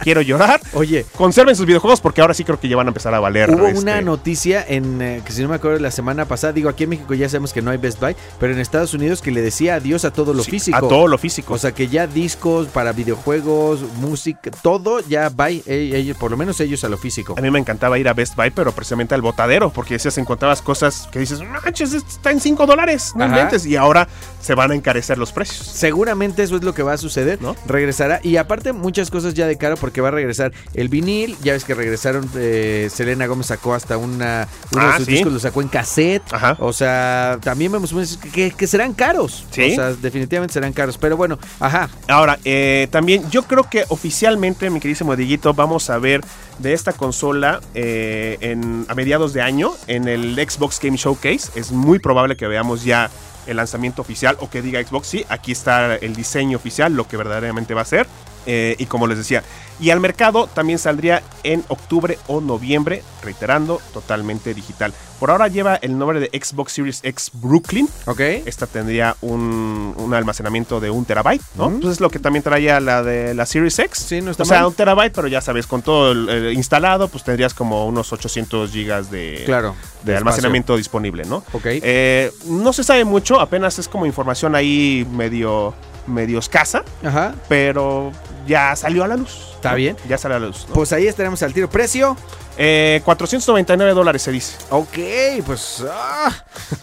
quiero 0.00 0.22
llorar. 0.22 0.60
Oye, 0.74 1.04
Conserven 1.16 1.56
sus 1.56 1.66
videojuegos 1.66 2.00
porque 2.00 2.20
ahora 2.20 2.34
sí 2.34 2.44
creo 2.44 2.60
que 2.60 2.68
ya 2.68 2.76
van 2.76 2.86
a 2.86 2.90
empezar 2.90 3.14
a 3.14 3.20
valer. 3.20 3.50
Hubo 3.50 3.66
este, 3.66 3.80
una 3.80 4.00
noticia 4.00 4.64
en 4.66 5.00
eh, 5.02 5.22
que 5.24 5.32
si 5.32 5.42
no 5.42 5.48
me 5.48 5.56
acuerdo 5.56 5.78
la 5.78 5.90
semana 5.90 6.26
pasada, 6.26 6.52
digo 6.52 6.68
aquí 6.68 6.84
en 6.84 6.90
México 6.90 7.14
ya 7.14 7.28
sabemos 7.28 7.52
que 7.52 7.62
no 7.62 7.70
hay 7.70 7.78
Best 7.78 8.00
Buy, 8.00 8.14
pero 8.38 8.52
en 8.52 8.58
Estados 8.58 8.94
Unidos 8.94 9.22
que 9.22 9.30
le 9.30 9.42
decía 9.42 9.76
adiós 9.76 10.04
a 10.04 10.12
todo 10.12 10.34
lo 10.34 10.42
sí, 10.42 10.52
físico. 10.52 10.76
A 10.76 10.80
todo 10.80 11.08
lo 11.08 11.18
físico. 11.18 11.54
O 11.54 11.58
sea 11.58 11.72
que 11.72 11.88
ya 11.88 12.06
discos 12.06 12.68
para 12.68 12.92
videojuegos, 12.92 13.80
música, 13.98 14.50
todo 14.62 15.00
ya 15.00 15.28
va, 15.28 15.50
eh, 15.50 15.62
ellos, 15.66 16.16
por 16.16 16.30
lo 16.30 16.36
menos 16.36 16.60
ellos 16.60 16.84
a 16.84 16.88
lo 16.88 16.98
físico. 16.98 17.34
a 17.36 17.40
mí 17.40 17.50
me 17.50 17.58
encantaba 17.58 17.98
ir 17.98 18.08
a 18.08 18.14
Best 18.14 18.36
Buy, 18.36 18.50
pero 18.50 18.72
precisamente 18.72 19.14
al 19.14 19.22
botadero, 19.22 19.70
porque 19.70 19.94
decías, 19.94 20.18
encontrabas 20.18 20.62
cosas 20.62 21.08
que 21.10 21.18
dices, 21.18 21.40
manches, 21.40 21.92
está 21.92 22.30
en 22.30 22.40
5 22.40 22.66
dólares, 22.66 23.12
no 23.16 23.26
inventes. 23.26 23.66
Y 23.66 23.76
ahora 23.76 24.08
se 24.40 24.54
van 24.54 24.70
a 24.70 24.74
encarecer 24.74 25.18
los 25.18 25.32
precios. 25.32 25.66
Seguramente 25.66 26.42
eso 26.42 26.56
es 26.56 26.62
lo 26.62 26.74
que 26.74 26.82
va 26.82 26.92
a 26.92 26.98
suceder. 26.98 27.40
¿No? 27.40 27.56
Regresará. 27.66 28.20
Y 28.22 28.36
aparte, 28.36 28.72
muchas 28.72 29.10
cosas 29.10 29.34
ya 29.34 29.45
de 29.46 29.56
caro 29.56 29.76
porque 29.76 30.00
va 30.00 30.08
a 30.08 30.12
regresar 30.12 30.52
el 30.74 30.88
vinil. 30.88 31.36
Ya 31.42 31.52
ves 31.52 31.64
que 31.64 31.74
regresaron. 31.74 32.28
eh, 32.36 32.88
Selena 32.92 33.26
Gómez 33.26 33.46
sacó 33.46 33.74
hasta 33.74 33.96
una. 33.96 34.48
Uno 34.72 34.82
Ah, 34.82 34.92
de 34.92 34.96
sus 34.98 35.06
sí. 35.06 35.12
discos 35.12 35.32
lo 35.32 35.38
sacó 35.40 35.62
en 35.62 35.68
cassette. 35.68 36.22
Ajá. 36.32 36.56
O 36.60 36.72
sea, 36.72 37.38
también 37.42 37.72
vemos 37.72 37.92
que, 38.32 38.50
que 38.50 38.66
serán 38.66 38.92
caros. 38.92 39.44
Sí. 39.50 39.72
O 39.72 39.74
sea, 39.74 39.92
definitivamente 39.94 40.54
serán 40.54 40.72
caros. 40.72 40.98
Pero 40.98 41.16
bueno, 41.16 41.38
ajá. 41.60 41.88
Ahora, 42.08 42.38
eh, 42.44 42.88
también 42.90 43.28
yo 43.30 43.42
creo 43.44 43.64
que 43.68 43.84
oficialmente, 43.88 44.68
mi 44.70 44.80
queridísimo 44.80 45.16
Dieguito, 45.16 45.54
vamos 45.54 45.90
a 45.90 45.98
ver 45.98 46.20
de 46.58 46.72
esta 46.72 46.92
consola 46.92 47.60
eh, 47.74 48.38
en, 48.40 48.86
a 48.88 48.94
mediados 48.94 49.32
de 49.32 49.42
año 49.42 49.72
en 49.86 50.08
el 50.08 50.34
Xbox 50.36 50.80
Game 50.82 50.96
Showcase. 50.96 51.50
Es 51.54 51.72
muy 51.72 51.98
probable 51.98 52.36
que 52.36 52.46
veamos 52.46 52.84
ya 52.84 53.10
el 53.46 53.58
lanzamiento 53.58 54.02
oficial 54.02 54.36
o 54.40 54.50
que 54.50 54.60
diga 54.60 54.82
Xbox, 54.82 55.06
sí, 55.06 55.24
aquí 55.28 55.52
está 55.52 55.94
el 55.94 56.16
diseño 56.16 56.56
oficial, 56.56 56.92
lo 56.94 57.06
que 57.06 57.16
verdaderamente 57.16 57.74
va 57.74 57.82
a 57.82 57.84
ser. 57.84 58.06
Eh, 58.46 58.76
y 58.78 58.86
como 58.86 59.06
les 59.06 59.18
decía, 59.18 59.42
y 59.78 59.90
al 59.90 60.00
mercado 60.00 60.46
también 60.46 60.78
saldría 60.78 61.22
en 61.42 61.64
octubre 61.68 62.18
o 62.28 62.40
noviembre, 62.40 63.02
reiterando, 63.22 63.80
totalmente 63.92 64.54
digital. 64.54 64.92
Por 65.18 65.30
ahora 65.30 65.48
lleva 65.48 65.76
el 65.76 65.98
nombre 65.98 66.20
de 66.20 66.30
Xbox 66.32 66.72
Series 66.72 67.00
X 67.02 67.30
Brooklyn. 67.34 67.88
Ok. 68.06 68.20
Esta 68.20 68.66
tendría 68.66 69.16
un, 69.22 69.94
un 69.96 70.14
almacenamiento 70.14 70.78
de 70.80 70.90
un 70.90 71.04
terabyte, 71.04 71.42
¿no? 71.56 71.70
Mm. 71.70 71.80
Pues 71.80 71.94
es 71.94 72.00
lo 72.00 72.10
que 72.10 72.18
también 72.18 72.42
traía 72.42 72.80
la 72.80 73.02
de 73.02 73.34
la 73.34 73.46
Series 73.46 73.78
X. 73.78 73.98
Sí, 74.08 74.20
no 74.20 74.30
está 74.30 74.42
O 74.42 74.46
sea, 74.46 74.66
un 74.66 74.74
terabyte, 74.74 75.14
pero 75.14 75.28
ya 75.28 75.40
sabes, 75.40 75.66
con 75.66 75.82
todo 75.82 76.12
el, 76.12 76.52
instalado, 76.54 77.08
pues 77.08 77.24
tendrías 77.24 77.54
como 77.54 77.86
unos 77.86 78.12
800 78.12 78.70
gigas 78.70 79.10
de, 79.10 79.42
Claro. 79.46 79.74
de 80.04 80.16
almacenamiento 80.16 80.76
disponible, 80.76 81.24
¿no? 81.24 81.38
Ok. 81.52 81.64
Eh, 81.66 82.32
no 82.46 82.72
se 82.72 82.84
sabe 82.84 83.04
mucho, 83.04 83.40
apenas 83.40 83.78
es 83.78 83.88
como 83.88 84.06
información 84.06 84.54
ahí 84.54 85.06
medio, 85.10 85.74
medio 86.06 86.38
escasa, 86.38 86.84
Ajá. 87.02 87.34
pero 87.48 88.12
ya 88.46 88.74
salió 88.76 89.04
a 89.04 89.08
la 89.08 89.16
luz. 89.16 89.52
Está 89.56 89.70
¿no? 89.70 89.76
bien. 89.76 89.96
Ya 90.08 90.18
salió 90.18 90.36
a 90.36 90.40
la 90.40 90.46
luz. 90.46 90.66
¿no? 90.68 90.74
Pues 90.74 90.92
ahí 90.92 91.06
estaremos 91.06 91.42
al 91.42 91.52
tiro. 91.52 91.68
¿Precio? 91.68 92.16
Eh, 92.58 93.02
499 93.04 93.92
dólares 93.92 94.22
se 94.22 94.32
dice. 94.32 94.56
Ok, 94.70 94.96
pues. 95.44 95.84
ah, 95.90 96.32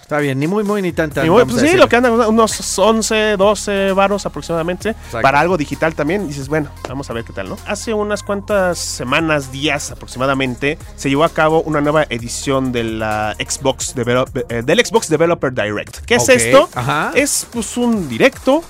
está 0.01 0.19
bien, 0.19 0.39
ni 0.39 0.45
muy, 0.45 0.63
muy, 0.63 0.83
ni 0.83 0.91
tan, 0.91 1.09
tan. 1.09 1.25
Y 1.25 1.29
bueno, 1.29 1.45
vamos 1.47 1.59
pues 1.61 1.71
sí, 1.71 1.77
lo 1.77 1.89
que 1.89 1.95
andan 1.95 2.13
unos 2.13 2.77
11, 2.77 3.37
12 3.37 3.91
varos 3.93 4.25
aproximadamente. 4.27 4.89
Exacto. 4.89 5.21
Para 5.21 5.39
algo 5.39 5.57
digital 5.57 5.95
también. 5.95 6.27
Dices, 6.27 6.47
bueno, 6.47 6.69
vamos 6.87 7.09
a 7.09 7.13
ver 7.13 7.23
qué 7.23 7.33
tal, 7.33 7.49
¿no? 7.49 7.57
Hace 7.65 7.91
unas 7.93 8.21
cuantas 8.21 8.77
semanas, 8.77 9.51
días 9.51 9.89
aproximadamente, 9.89 10.77
se 10.95 11.09
llevó 11.09 11.23
a 11.23 11.29
cabo 11.29 11.61
una 11.63 11.81
nueva 11.81 12.05
edición 12.09 12.71
de 12.71 12.83
la 12.83 13.35
Xbox 13.39 13.95
Develop- 13.95 14.45
eh, 14.49 14.61
del 14.63 14.85
Xbox 14.85 15.09
Developer 15.09 15.51
Direct. 15.51 16.05
¿Qué 16.05 16.15
es 16.15 16.29
esto? 16.29 16.69
ajá. 16.75 17.11
Es 17.15 17.47
pues 17.51 17.77
un 17.77 18.07
directo 18.07 18.63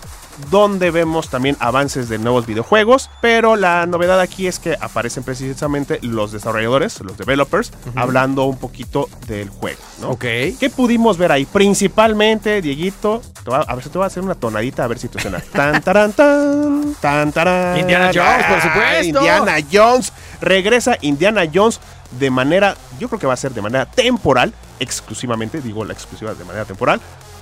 donde 0.50 0.92
vemos 0.92 1.30
también 1.30 1.56
avances 1.60 2.10
de 2.10 2.18
nuevos 2.18 2.46
videojuegos, 2.46 3.10
pero 3.22 3.56
la 3.56 3.86
novedad 3.86 4.20
aquí 4.20 4.48
es 4.48 4.60
que 4.60 4.76
aparecen 4.80 5.24
precisamente 5.24 6.00
los 6.02 6.32
desarrolladores, 6.32 7.00
los 7.02 7.18
developers, 7.18 7.72
hablando 7.96 8.46
un 8.46 8.58
poquito 8.58 9.10
del 9.28 9.50
juego, 9.50 9.80
¿no? 10.02 10.10
Ok. 10.12 10.22
¿Qué 10.60 10.72
pudimos 10.76 11.18
ver 11.18 11.32
ahí? 11.32 11.46
Principalmente, 11.46 12.62
Dieguito, 12.62 13.22
va- 13.52 13.66
a 13.68 13.76
ver 13.76 13.84
si 13.84 13.90
te 13.90 13.98
voy 13.98 14.06
a 14.06 14.08
hacer 14.08 14.24
una 14.24 14.36
tonadita, 14.36 14.84
a 14.84 14.88
ver 14.88 15.00
si 15.00 15.08
te 15.10 15.20
suena. 15.22 15.40
Tan, 15.54 15.82
taran, 15.82 16.14
tan, 16.14 16.96
tan, 17.02 17.32
tarán. 17.32 17.78
Indiana 17.80 18.12
Jones, 18.14 18.46
por 18.48 18.62
supuesto. 18.62 19.04
Indiana 19.20 19.56
Jones. 19.72 20.14
Regresa 20.42 20.98
Indiana 21.02 21.44
Jones 21.54 21.80
de 22.20 22.30
manera, 22.30 22.76
yo 23.00 23.08
creo 23.08 23.20
que 23.20 23.28
va 23.28 23.34
a 23.34 23.38
ser 23.38 23.54
de 23.54 23.62
manera 23.62 23.86
temporal, 23.86 24.54
exclusivamente, 24.80 25.62
digo 25.62 25.84
la 25.86 25.94
exclusiva 25.94 26.34
de 26.34 26.44
manera 26.46 26.66
temporal, 26.66 27.00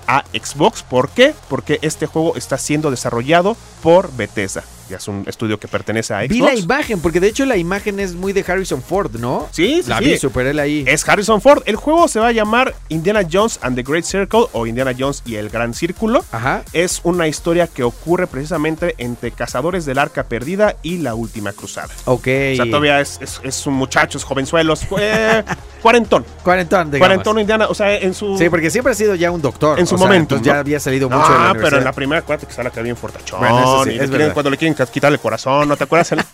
a 0.08 0.24
Xbox. 0.34 0.84
¿Por 0.84 1.10
qué? 1.10 1.34
Porque 1.50 1.79
este 1.81 2.05
juego 2.05 2.36
está 2.36 2.58
siendo 2.58 2.91
desarrollado 2.91 3.55
por 3.81 4.12
Bethesda. 4.13 4.63
Ya 4.91 4.98
es 4.98 5.07
un 5.07 5.24
estudio 5.27 5.60
que 5.60 5.67
pertenece 5.67 6.13
a 6.13 6.19
Xbox. 6.19 6.29
Vi 6.29 6.41
la 6.41 6.53
imagen, 6.55 7.00
porque 7.00 7.19
de 7.19 7.27
hecho 7.27 7.45
la 7.45 7.55
imagen 7.57 8.00
es 8.00 8.13
muy 8.13 8.33
de 8.33 8.43
Harrison 8.48 8.81
Ford, 8.83 9.15
¿no? 9.17 9.48
Sí, 9.51 9.81
sí, 9.83 9.89
La 9.89 10.00
sí. 10.00 10.03
vi, 10.05 10.17
super 10.17 10.45
él 10.45 10.60
ahí. 10.60 10.83
Es 10.88 11.07
Harrison 11.07 11.41
Ford. 11.41 11.63
El 11.65 11.77
juego 11.77 12.07
se 12.07 12.19
va 12.19 12.27
a 12.27 12.31
llamar 12.31 12.75
Indiana 12.89 13.21
Jones 13.31 13.57
and 13.62 13.75
the 13.75 13.83
Great 13.83 14.03
Circle 14.03 14.48
o 14.51 14.67
Indiana 14.67 14.91
Jones 14.98 15.24
y 15.25 15.36
el 15.36 15.50
Gran 15.50 15.74
Círculo. 15.74 16.24
Ajá. 16.31 16.63
Es 16.74 17.00
una 17.03 17.27
historia 17.27 17.67
que 17.67 17.83
ocurre 17.83 18.27
precisamente 18.27 18.95
entre 18.98 19.31
cazadores 19.31 19.86
del 19.86 19.98
arca 19.98 20.24
perdida 20.24 20.75
y 20.83 20.98
la 20.98 21.15
última 21.15 21.53
cruzada. 21.53 21.89
Ok. 22.05 22.27
O 22.53 22.55
sea, 22.57 22.65
todavía 22.65 23.00
es, 23.00 23.17
es, 23.21 23.39
es 23.43 23.65
un 23.65 23.75
muchacho, 23.75 24.17
es 24.17 24.24
jovenzuelos, 24.25 24.86
eh, 25.00 25.43
cuarentón. 25.81 26.25
Cuarentón, 26.43 26.91
digamos. 26.91 27.00
Cuarentón 27.07 27.39
Indiana, 27.39 27.67
o 27.69 27.74
sea, 27.74 27.95
en 27.95 28.13
su... 28.13 28.38
Sí, 28.38 28.50
porque 28.50 28.69
siempre 28.69 28.91
ha 28.91 28.95
sido 28.95 29.15
ya 29.15 29.31
un 29.31 29.41
doctor. 29.41 29.79
En 29.79 29.88
su 29.88 29.95
o 29.95 29.98
sea, 29.98 30.07
momento, 30.07 30.41
ya 30.41 30.60
había 30.60 30.79
salido 30.79 31.10
No, 31.10 31.17
mucho 31.17 31.31
de 31.31 31.39
la 31.39 31.53
pero 31.53 31.77
en 31.77 31.83
la 31.83 31.93
primera 31.93 32.21
cuarta 32.24 32.45
que 32.48 32.53
sale 32.53 32.69
acá 32.69 32.81
bien 32.81 32.98
fortachón. 32.98 33.39
Bueno, 33.39 33.83
sí, 33.83 33.91
y 33.91 33.98
le 33.98 34.03
es 34.03 34.10
quieren- 34.10 34.31
cuando 34.33 34.50
le 34.50 34.57
quieren 34.57 34.74
quitar 34.90 35.12
el 35.12 35.20
corazón, 35.20 35.68
¿no 35.70 35.76
te 35.78 35.84
acuerdas? 35.84 36.14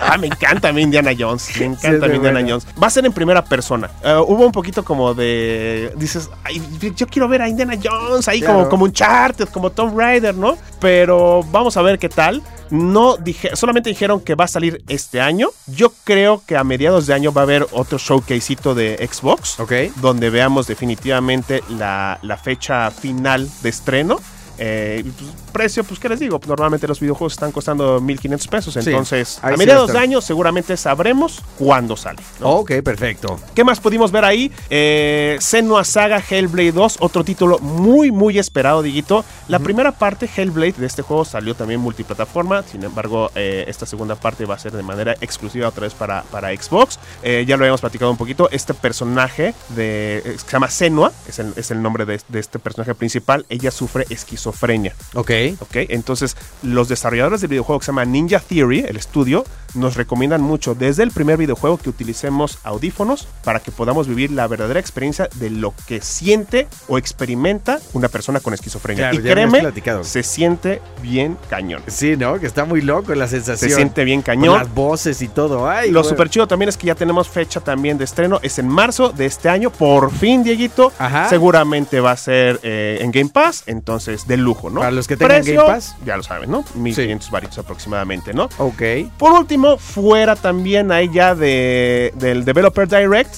Ah, 0.00 0.16
me 0.18 0.26
encanta 0.26 0.68
a 0.68 0.72
mí 0.72 0.82
Indiana 0.82 1.12
Jones. 1.16 1.48
Me 1.60 1.66
encanta 1.66 2.06
a 2.06 2.08
mí 2.08 2.18
muy 2.18 2.26
Indiana. 2.28 2.40
Jones. 2.48 2.66
Va 2.82 2.88
a 2.88 2.90
ser 2.90 3.06
en 3.06 3.12
primera 3.12 3.44
persona. 3.44 3.88
Eh, 4.02 4.16
hubo 4.26 4.44
un 4.44 4.50
poquito 4.50 4.84
como 4.84 5.14
de. 5.14 5.92
Dices, 5.96 6.28
"Ay, 6.42 6.60
yo 6.96 7.06
quiero 7.06 7.28
ver 7.28 7.42
a 7.42 7.48
Indiana 7.48 7.74
Jones 7.80 8.26
ahí 8.26 8.40
Claro. 8.40 8.54
como, 8.54 8.68
como 8.68 8.84
un 8.86 8.92
Charted, 8.92 9.48
como 9.50 9.70
Tomb 9.70 9.96
Raider, 9.96 10.34
¿no? 10.34 10.56
Pero 10.80 11.42
vamos 11.52 11.76
a 11.76 11.82
ver 11.82 12.00
qué 12.00 12.08
tal. 12.08 12.42
No 12.70 13.16
dije, 13.16 13.54
solamente 13.54 13.90
dijeron 13.90 14.20
que 14.20 14.34
va 14.34 14.44
a 14.44 14.48
salir 14.48 14.82
este 14.88 15.20
año. 15.20 15.48
Yo 15.68 15.92
creo 16.02 16.42
que 16.44 16.56
a 16.56 16.64
mediados 16.64 17.06
de 17.06 17.14
año 17.14 17.32
va 17.32 17.42
a 17.42 17.44
haber 17.44 17.66
otro 17.70 17.98
showcasito 17.98 18.74
de 18.74 19.08
Xbox 19.12 19.60
Ok. 19.60 19.72
donde 19.96 20.30
veamos 20.30 20.66
definitivamente 20.66 21.62
la, 21.68 22.18
la 22.22 22.36
fecha 22.38 22.90
final 22.90 23.48
de 23.62 23.68
estreno. 23.68 24.18
Eh, 24.62 25.02
pues, 25.18 25.30
precio, 25.52 25.84
pues, 25.84 25.98
¿qué 25.98 26.08
les 26.08 26.20
digo? 26.20 26.38
Normalmente 26.46 26.86
los 26.86 27.00
videojuegos 27.00 27.32
están 27.32 27.50
costando 27.50 27.98
1.500 28.00 28.48
pesos. 28.48 28.74
Sí, 28.74 28.90
Entonces, 28.90 29.38
a 29.42 29.50
mediados 29.56 29.92
de 29.92 29.98
año 29.98 30.20
seguramente 30.20 30.76
sabremos 30.76 31.42
cuándo 31.58 31.96
sale. 31.96 32.20
¿no? 32.38 32.50
Ok, 32.50 32.72
perfecto. 32.84 33.40
¿Qué 33.54 33.64
más 33.64 33.80
pudimos 33.80 34.12
ver 34.12 34.24
ahí? 34.24 34.52
Eh, 34.68 35.38
Senua 35.40 35.82
Saga 35.84 36.22
Hellblade 36.28 36.72
2, 36.72 36.98
otro 37.00 37.24
título 37.24 37.58
muy, 37.58 38.10
muy 38.10 38.38
esperado, 38.38 38.82
Diguito. 38.82 39.24
La 39.48 39.58
primera 39.58 39.92
parte, 39.92 40.28
Hellblade, 40.34 40.72
de 40.72 40.86
este 40.86 41.00
juego 41.02 41.24
salió 41.24 41.54
también 41.54 41.80
multiplataforma. 41.80 42.62
Sin 42.62 42.84
embargo, 42.84 43.30
eh, 43.34 43.64
esta 43.66 43.86
segunda 43.86 44.14
parte 44.14 44.44
va 44.44 44.56
a 44.56 44.58
ser 44.58 44.72
de 44.72 44.82
manera 44.82 45.14
exclusiva 45.22 45.68
otra 45.68 45.84
vez 45.84 45.94
para, 45.94 46.22
para 46.24 46.54
Xbox. 46.54 46.98
Eh, 47.22 47.44
ya 47.48 47.56
lo 47.56 47.64
habíamos 47.64 47.80
platicado 47.80 48.10
un 48.10 48.18
poquito. 48.18 48.50
Este 48.50 48.74
personaje 48.74 49.54
de, 49.70 50.36
se 50.36 50.52
llama 50.52 50.68
Senua, 50.68 51.12
es 51.26 51.38
el, 51.38 51.54
es 51.56 51.70
el 51.70 51.80
nombre 51.80 52.04
de, 52.04 52.20
de 52.28 52.38
este 52.38 52.58
personaje 52.58 52.94
principal. 52.94 53.46
Ella 53.48 53.70
sufre 53.70 54.04
esquizofrenia. 54.50 54.94
Ok. 55.14 55.30
¿ok? 55.60 55.76
Entonces, 55.88 56.36
los 56.62 56.88
desarrolladores 56.88 57.40
del 57.40 57.50
videojuego 57.50 57.80
que 57.80 57.86
se 57.86 57.92
llama 57.92 58.04
Ninja 58.04 58.40
Theory, 58.40 58.80
el 58.80 58.96
estudio, 58.96 59.44
nos 59.74 59.96
recomiendan 59.96 60.40
mucho 60.42 60.74
desde 60.74 61.02
el 61.02 61.10
primer 61.12 61.36
videojuego 61.36 61.78
que 61.78 61.88
utilicemos 61.88 62.58
audífonos 62.64 63.28
para 63.44 63.60
que 63.60 63.70
podamos 63.70 64.08
vivir 64.08 64.32
la 64.32 64.46
verdadera 64.48 64.80
experiencia 64.80 65.28
de 65.36 65.50
lo 65.50 65.74
que 65.86 66.00
siente 66.00 66.66
o 66.88 66.98
experimenta 66.98 67.78
una 67.92 68.08
persona 68.08 68.40
con 68.40 68.54
esquizofrenia. 68.54 69.10
Claro, 69.10 69.26
y 69.26 69.30
créeme, 69.30 70.04
se 70.04 70.22
siente 70.22 70.82
bien 71.02 71.36
cañón. 71.48 71.82
Sí, 71.86 72.16
¿no? 72.16 72.38
Que 72.40 72.46
está 72.46 72.64
muy 72.64 72.80
loco 72.80 73.14
la 73.14 73.28
sensación. 73.28 73.70
Se 73.70 73.76
siente 73.76 74.04
bien 74.04 74.20
Con 74.22 74.26
cañón. 74.26 74.58
las 74.58 74.74
voces 74.74 75.22
y 75.22 75.28
todo. 75.28 75.68
Ay, 75.68 75.90
Lo 75.90 76.00
güey. 76.00 76.10
super 76.10 76.28
chido 76.28 76.46
también 76.46 76.68
es 76.68 76.76
que 76.76 76.86
ya 76.88 76.94
tenemos 76.94 77.28
fecha 77.28 77.60
también 77.60 77.98
de 77.98 78.04
estreno. 78.04 78.40
Es 78.42 78.58
en 78.58 78.68
marzo 78.68 79.10
de 79.10 79.26
este 79.26 79.48
año. 79.48 79.70
Por 79.70 80.10
fin, 80.12 80.42
Dieguito. 80.42 80.92
Ajá. 80.98 81.28
Seguramente 81.28 82.00
va 82.00 82.12
a 82.12 82.16
ser 82.16 82.60
eh, 82.62 82.98
en 83.00 83.12
Game 83.12 83.30
Pass. 83.30 83.64
Entonces, 83.66 84.26
de 84.26 84.36
lujo, 84.40 84.70
¿no? 84.70 84.80
Para 84.80 84.90
los 84.92 85.06
que 85.06 85.16
tengan 85.16 85.44
Game 85.44 85.56
Pass. 85.64 85.94
Ya 86.04 86.16
lo 86.16 86.22
saben, 86.22 86.50
¿no? 86.50 86.64
1500 86.74 87.30
varitos 87.30 87.58
aproximadamente, 87.58 88.32
¿no? 88.32 88.48
Ok. 88.58 88.82
Por 89.18 89.32
último, 89.32 89.76
fuera 89.78 90.36
también 90.36 90.90
ahí 90.92 91.10
ya 91.12 91.34
de, 91.34 92.12
del 92.16 92.44
Developer 92.44 92.88
Direct. 92.88 93.34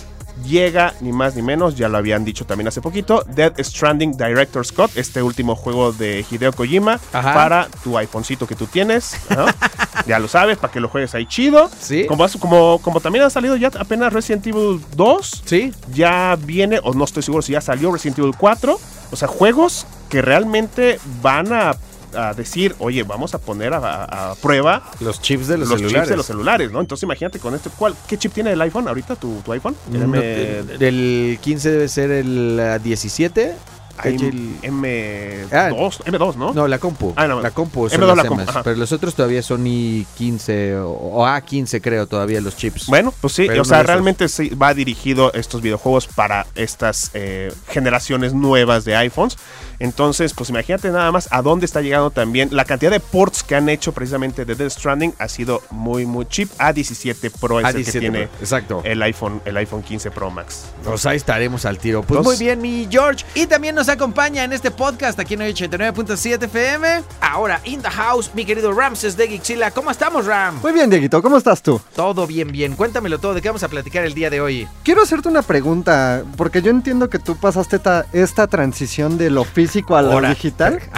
Llega 0.47 0.95
ni 1.01 1.13
más 1.13 1.37
ni 1.37 1.43
menos, 1.43 1.77
ya 1.77 1.89
lo 1.89 1.99
habían 1.99 2.25
dicho 2.25 2.45
también 2.45 2.67
hace 2.67 2.81
poquito, 2.81 3.23
Dead 3.29 3.53
Stranding 3.61 4.13
Director 4.17 4.67
Scott, 4.67 4.91
este 4.97 5.23
último 5.23 5.55
juego 5.55 5.93
de 5.93 6.25
Hideo 6.29 6.53
Kojima 6.53 6.99
Ajá. 7.13 7.35
para 7.35 7.69
tu 7.85 7.97
iPhonecito 7.97 8.47
que 8.47 8.57
tú 8.57 8.67
tienes. 8.67 9.15
¿no? 9.31 9.47
ya 10.07 10.19
lo 10.19 10.27
sabes, 10.27 10.59
para 10.59 10.73
que 10.73 10.81
lo 10.81 10.89
juegues 10.89 11.15
ahí 11.15 11.27
chido. 11.27 11.71
Sí. 11.79 12.07
Como, 12.07 12.27
como, 12.41 12.79
como 12.81 13.01
también 13.01 13.25
ha 13.25 13.31
salido 13.31 13.55
ya 13.57 13.71
apenas 13.79 14.13
Resident 14.13 14.45
Evil 14.47 14.81
2, 14.97 15.43
Sí. 15.45 15.73
ya 15.93 16.37
viene, 16.41 16.81
o 16.83 16.93
no 16.93 17.05
estoy 17.05 17.23
seguro 17.23 17.43
si 17.43 17.53
ya 17.53 17.61
salió 17.61 17.93
Resident 17.93 18.19
Evil 18.19 18.35
4. 18.37 18.81
O 19.13 19.17
sea, 19.17 19.29
juegos 19.29 19.87
que 20.13 20.21
realmente 20.21 21.01
van 21.23 21.51
a, 21.55 21.75
a 22.15 22.35
decir, 22.35 22.75
oye, 22.81 23.03
vamos 23.03 23.35
a 23.35 23.39
poner 23.39 23.73
a, 23.73 23.79
a- 23.79 24.33
a 24.33 24.35
prueba 24.35 24.83
Los 25.01 25.23
chips 25.23 25.49
de 25.49 25.57
los, 25.57 25.71
los, 25.71 25.79
celulares. 25.79 26.01
chips 26.03 26.11
de 26.11 26.17
los 26.19 26.27
celulares, 26.27 26.71
¿no? 26.71 26.81
Entonces 26.83 27.03
imagínate 27.05 27.39
con 27.39 27.55
este, 27.55 27.71
¿cuál, 27.71 27.97
¿qué 28.07 28.19
chip 28.19 28.35
tiene 28.35 28.53
el 28.53 28.61
iPhone 28.61 28.87
ahorita, 28.89 29.17
tu, 29.17 29.41
tu 29.41 29.51
iPhone? 29.55 29.75
El 29.91 30.01
No, 30.01 30.05
M- 30.05 30.21
de- 30.21 30.63
del 30.77 31.39
15 31.41 31.71
debe 31.71 31.89
ser 31.89 32.11
el 32.11 32.61
ah, 32.61 32.79
17 32.79 33.55
hay 33.99 34.15
el- 34.17 34.57
M2, 34.63 35.49
Ah. 35.53 35.69
M2, 35.71 36.37
¿no? 36.37 36.53
No, 36.55 36.67
la 36.67 36.79
compu. 36.79 37.13
Ah, 37.15 37.27
no, 37.29 37.41
la 37.41 37.51
compu 37.51 37.89
son 37.89 38.01
M2 38.01 38.07
las 38.09 38.17
la 38.17 38.25
compu. 38.25 38.45
Pero 38.65 38.77
los 38.77 38.91
otros 38.93 39.15
todavía 39.15 39.43
son 39.43 39.65
i15 39.65 40.77
o, 40.83 40.89
o 40.91 41.27
A15 41.27 41.81
creo 41.81 42.07
todavía 42.07 42.41
los 42.41 42.57
chips. 42.57 42.87
Bueno, 42.87 43.13
pues 43.21 43.35
sí, 43.35 43.45
Pero 43.47 43.63
o 43.63 43.65
sea, 43.65 43.83
realmente 43.83 44.29
sí 44.29 44.49
va 44.51 44.75
dirigido 44.75 45.33
estos 45.35 45.61
videojuegos 45.63 46.07
para 46.09 46.47
estas 46.55 47.11
eh, 47.15 47.53
generaciones 47.69 48.33
nuevas 48.35 48.85
de 48.85 48.97
iPhones. 48.97 49.37
Entonces, 49.83 50.33
pues 50.33 50.49
imagínate 50.49 50.91
nada 50.91 51.11
más 51.11 51.27
a 51.33 51.43
dónde 51.43 51.67
está 51.67 51.81
llegando 51.81 52.11
también. 52.11 52.51
La 52.53 52.65
cantidad 52.65 52.91
de 52.93 53.01
ports 53.01 53.43
que 53.43 53.57
han 53.57 53.69
hecho 53.69 53.91
precisamente 53.93 54.45
de 54.45 54.55
Death 54.55 54.71
Stranding 54.73 55.13
ha 55.19 55.27
sido 55.29 55.61
muy, 55.71 56.07
muy 56.07 56.25
cheap. 56.27 56.49
A17 56.59 57.33
Pro 57.41 57.59
es 57.61 57.67
el 57.75 57.85
que 57.85 57.91
A17 57.91 57.99
tiene 58.01 58.27
Pro, 58.29 58.39
exacto. 58.41 58.81
el 58.85 59.03
iPhone, 59.03 59.43
el 59.45 59.57
iPhone 59.57 59.83
15 59.83 60.13
Pro 60.13 60.31
Max. 60.31 60.67
Pues 60.85 61.05
ahí 61.07 61.17
estaremos 61.17 61.65
al 61.65 61.79
tiro. 61.79 62.03
Pues 62.03 62.23
muy 62.23 62.37
bien, 62.37 62.61
mi 62.61 62.87
George. 62.89 63.25
Y 63.35 63.47
también 63.47 63.75
nos 63.75 63.89
acompaña 63.89 64.45
en 64.45 64.53
este 64.53 64.71
podcast 64.71 65.19
aquí 65.19 65.35
en 65.35 65.41
89.7 65.41 66.45
FM. 66.45 67.03
Ahora, 67.21 67.61
in 67.65 67.83
the 67.83 67.91
house, 67.91 68.31
mi 68.35 68.45
querido 68.45 68.73
Ramses 68.73 69.17
de 69.17 69.27
Gixila. 69.27 69.73
¿Cómo 69.73 69.91
estamos, 69.91 70.27
Ram? 70.27 70.61
Muy 70.63 70.73
bien, 70.73 70.91
Dieguito, 70.91 71.21
¿cómo 71.23 71.37
estás 71.37 71.61
tú? 71.61 71.81
Todo 71.97 72.27
bien, 72.27 72.53
bien. 72.53 72.77
Cuéntamelo 72.77 73.19
todo. 73.19 73.35
¿De 73.35 73.43
qué 73.43 73.49
vamos 73.49 73.63
a 73.65 73.69
platicar 73.69 74.05
el 74.05 74.15
día 74.15 74.31
de 74.31 74.41
hoy? 74.41 74.69
Quiero 74.85 75.03
hacerte 75.03 75.29
una 75.29 75.43
pregunta, 75.43 76.23
porque 76.37 76.63
yo 76.63 76.71
entiendo 76.71 77.11
que 77.11 77.19
tú 77.19 77.37
pasaste 77.37 77.79
ta- 77.79 78.07
esta 78.13 78.47
transición 78.47 79.19
de 79.19 79.31
lo 79.31 79.45
físico 79.73 79.97
a 79.97 80.03
lo 80.03 80.13
Ahora. 80.13 80.29
digital. 80.31 80.81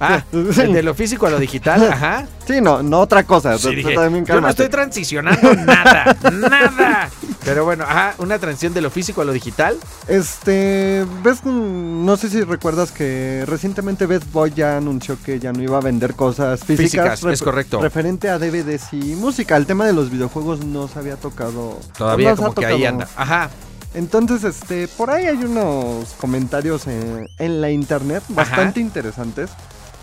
Ah, 0.00 0.22
ah, 0.22 0.22
de 0.32 0.82
lo 0.84 0.94
físico 0.94 1.26
a 1.26 1.30
lo 1.30 1.40
digital, 1.40 1.82
ajá. 1.92 2.24
Sí, 2.46 2.60
no, 2.60 2.84
no 2.84 3.00
otra 3.00 3.24
cosa. 3.24 3.56
Sí, 3.58 3.62
tú- 3.64 3.68
tú 3.70 3.74
dije, 3.76 3.94
también 3.96 4.24
yo 4.24 4.40
no 4.40 4.48
estoy 4.48 4.68
transicionando 4.68 5.54
nada, 5.56 6.16
nada. 6.30 7.10
Pero 7.44 7.64
bueno, 7.64 7.82
ajá, 7.82 8.14
una 8.18 8.38
transición 8.38 8.72
de 8.74 8.80
lo 8.80 8.90
físico 8.90 9.22
a 9.22 9.24
lo 9.24 9.32
digital. 9.32 9.76
Este, 10.06 11.04
ves, 11.24 11.44
no 11.44 12.16
sé 12.16 12.30
si 12.30 12.42
recuerdas 12.44 12.92
que 12.92 13.42
recientemente 13.46 14.06
Best 14.06 14.30
Boy 14.32 14.52
ya 14.54 14.76
anunció 14.76 15.16
que 15.20 15.40
ya 15.40 15.52
no 15.52 15.62
iba 15.62 15.78
a 15.78 15.80
vender 15.80 16.14
cosas 16.14 16.60
físicas. 16.60 17.18
Físicas, 17.18 17.32
es 17.32 17.42
correcto. 17.42 17.80
Referente 17.80 18.28
a 18.30 18.38
DVDs 18.38 18.92
y 18.92 19.14
música. 19.16 19.56
El 19.56 19.66
tema 19.66 19.84
de 19.84 19.92
los 19.94 20.10
videojuegos 20.10 20.64
no 20.64 20.86
se 20.86 20.98
había 20.98 21.16
tocado. 21.16 21.78
Todavía 21.96 22.30
no 22.30 22.36
como 22.36 22.54
que 22.54 22.66
ahí 22.66 22.74
tocado. 22.82 22.88
anda. 22.88 23.08
Ajá. 23.16 23.50
Entonces, 23.94 24.44
este, 24.44 24.88
por 24.88 25.10
ahí 25.10 25.26
hay 25.26 25.38
unos 25.38 26.12
comentarios 26.20 26.86
en, 26.86 27.28
en 27.38 27.60
la 27.60 27.70
internet 27.70 28.22
bastante 28.28 28.80
interesantes. 28.80 29.50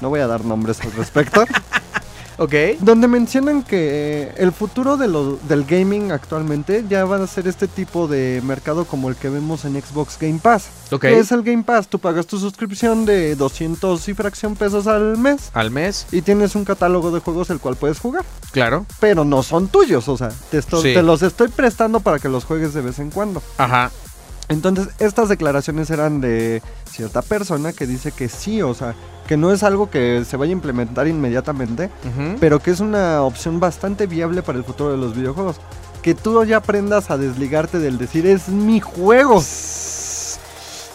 No 0.02 0.10
voy 0.10 0.20
a 0.20 0.28
dar 0.28 0.44
nombres 0.44 0.82
al 0.82 0.92
respecto. 0.94 1.46
Ok. 2.38 2.54
donde 2.80 3.08
mencionan 3.08 3.64
que 3.64 4.32
el 4.38 4.52
futuro 4.52 4.98
de 4.98 5.08
lo- 5.08 5.38
del 5.48 5.64
gaming 5.66 6.12
actualmente 6.12 6.84
ya 6.90 7.06
va 7.06 7.24
a 7.24 7.28
ser 7.28 7.48
este 7.48 7.68
tipo 7.68 8.08
de 8.08 8.42
mercado 8.46 8.86
como 8.86 9.10
el 9.10 9.16
que 9.16 9.30
vemos 9.30 9.64
en 9.66 9.82
Xbox 9.82 10.18
Game 10.20 10.40
Pass. 10.42 10.68
Ok. 10.92 11.02
¿Qué 11.02 11.20
es 11.20 11.32
el 11.32 11.44
Game 11.44 11.64
Pass? 11.64 11.88
Tú 11.88 12.00
pagas 12.00 12.28
tu 12.28 12.38
suscripción 12.40 13.06
de 13.06 13.36
200 13.36 14.08
y 14.10 14.14
fracción 14.14 14.56
pesos 14.56 14.88
al 14.88 15.18
mes 15.18 15.50
Al 15.54 15.72
mes, 15.72 16.08
y 16.12 16.22
tienes 16.22 16.56
un 16.56 16.66
catálogo 16.66 17.12
de 17.12 17.20
juegos 17.22 17.50
el 17.50 17.60
cual 17.60 17.76
puedes 17.76 18.00
jugar. 18.00 18.26
claro. 18.52 18.86
Pero 19.00 19.24
no 19.26 19.44
son 19.44 19.68
tuyos, 19.68 20.08
o 20.08 20.18
sea, 20.18 20.30
te, 20.52 20.58
esto- 20.58 20.82
Sí. 20.82 20.94
te 20.94 21.04
los 21.04 21.22
estoy 21.22 21.48
prestando 21.50 22.00
para 22.00 22.20
que 22.20 22.30
los 22.30 22.46
juegues 22.46 22.74
de 22.74 22.82
vez 22.82 23.00
en 23.00 23.12
cuando. 23.12 23.42
Ajá. 23.58 23.92
Entonces, 24.50 24.90
estas 25.00 25.30
declaraciones 25.30 25.90
eran 25.90 26.22
de 26.22 26.62
cierta 26.90 27.22
persona 27.22 27.74
que 27.74 27.88
dice 27.88 28.12
que 28.12 28.30
sí, 28.30 28.62
o 28.62 28.74
sea, 28.74 28.96
que 29.28 29.38
no 29.38 29.52
es 29.52 29.64
algo 29.64 29.90
que 29.90 30.24
se 30.26 30.38
vaya 30.38 30.52
a 30.52 30.54
implementar 30.54 31.08
inmediatamente, 31.08 31.90
pero 32.40 32.60
que 32.60 32.72
es 32.72 32.80
una 32.80 33.24
opción 33.24 33.60
bastante 33.60 34.06
viable 34.06 34.44
para 34.44 34.58
el 34.58 34.64
futuro 34.64 34.92
de 34.92 34.98
los 34.98 35.16
videojuegos. 35.16 35.58
Que 36.04 36.14
tú 36.14 36.44
ya 36.46 36.58
aprendas 36.58 37.10
a 37.10 37.18
desligarte 37.18 37.80
del 37.80 37.98
decir, 37.98 38.28
es 38.28 38.50
mi 38.50 38.80
juego. 38.80 39.42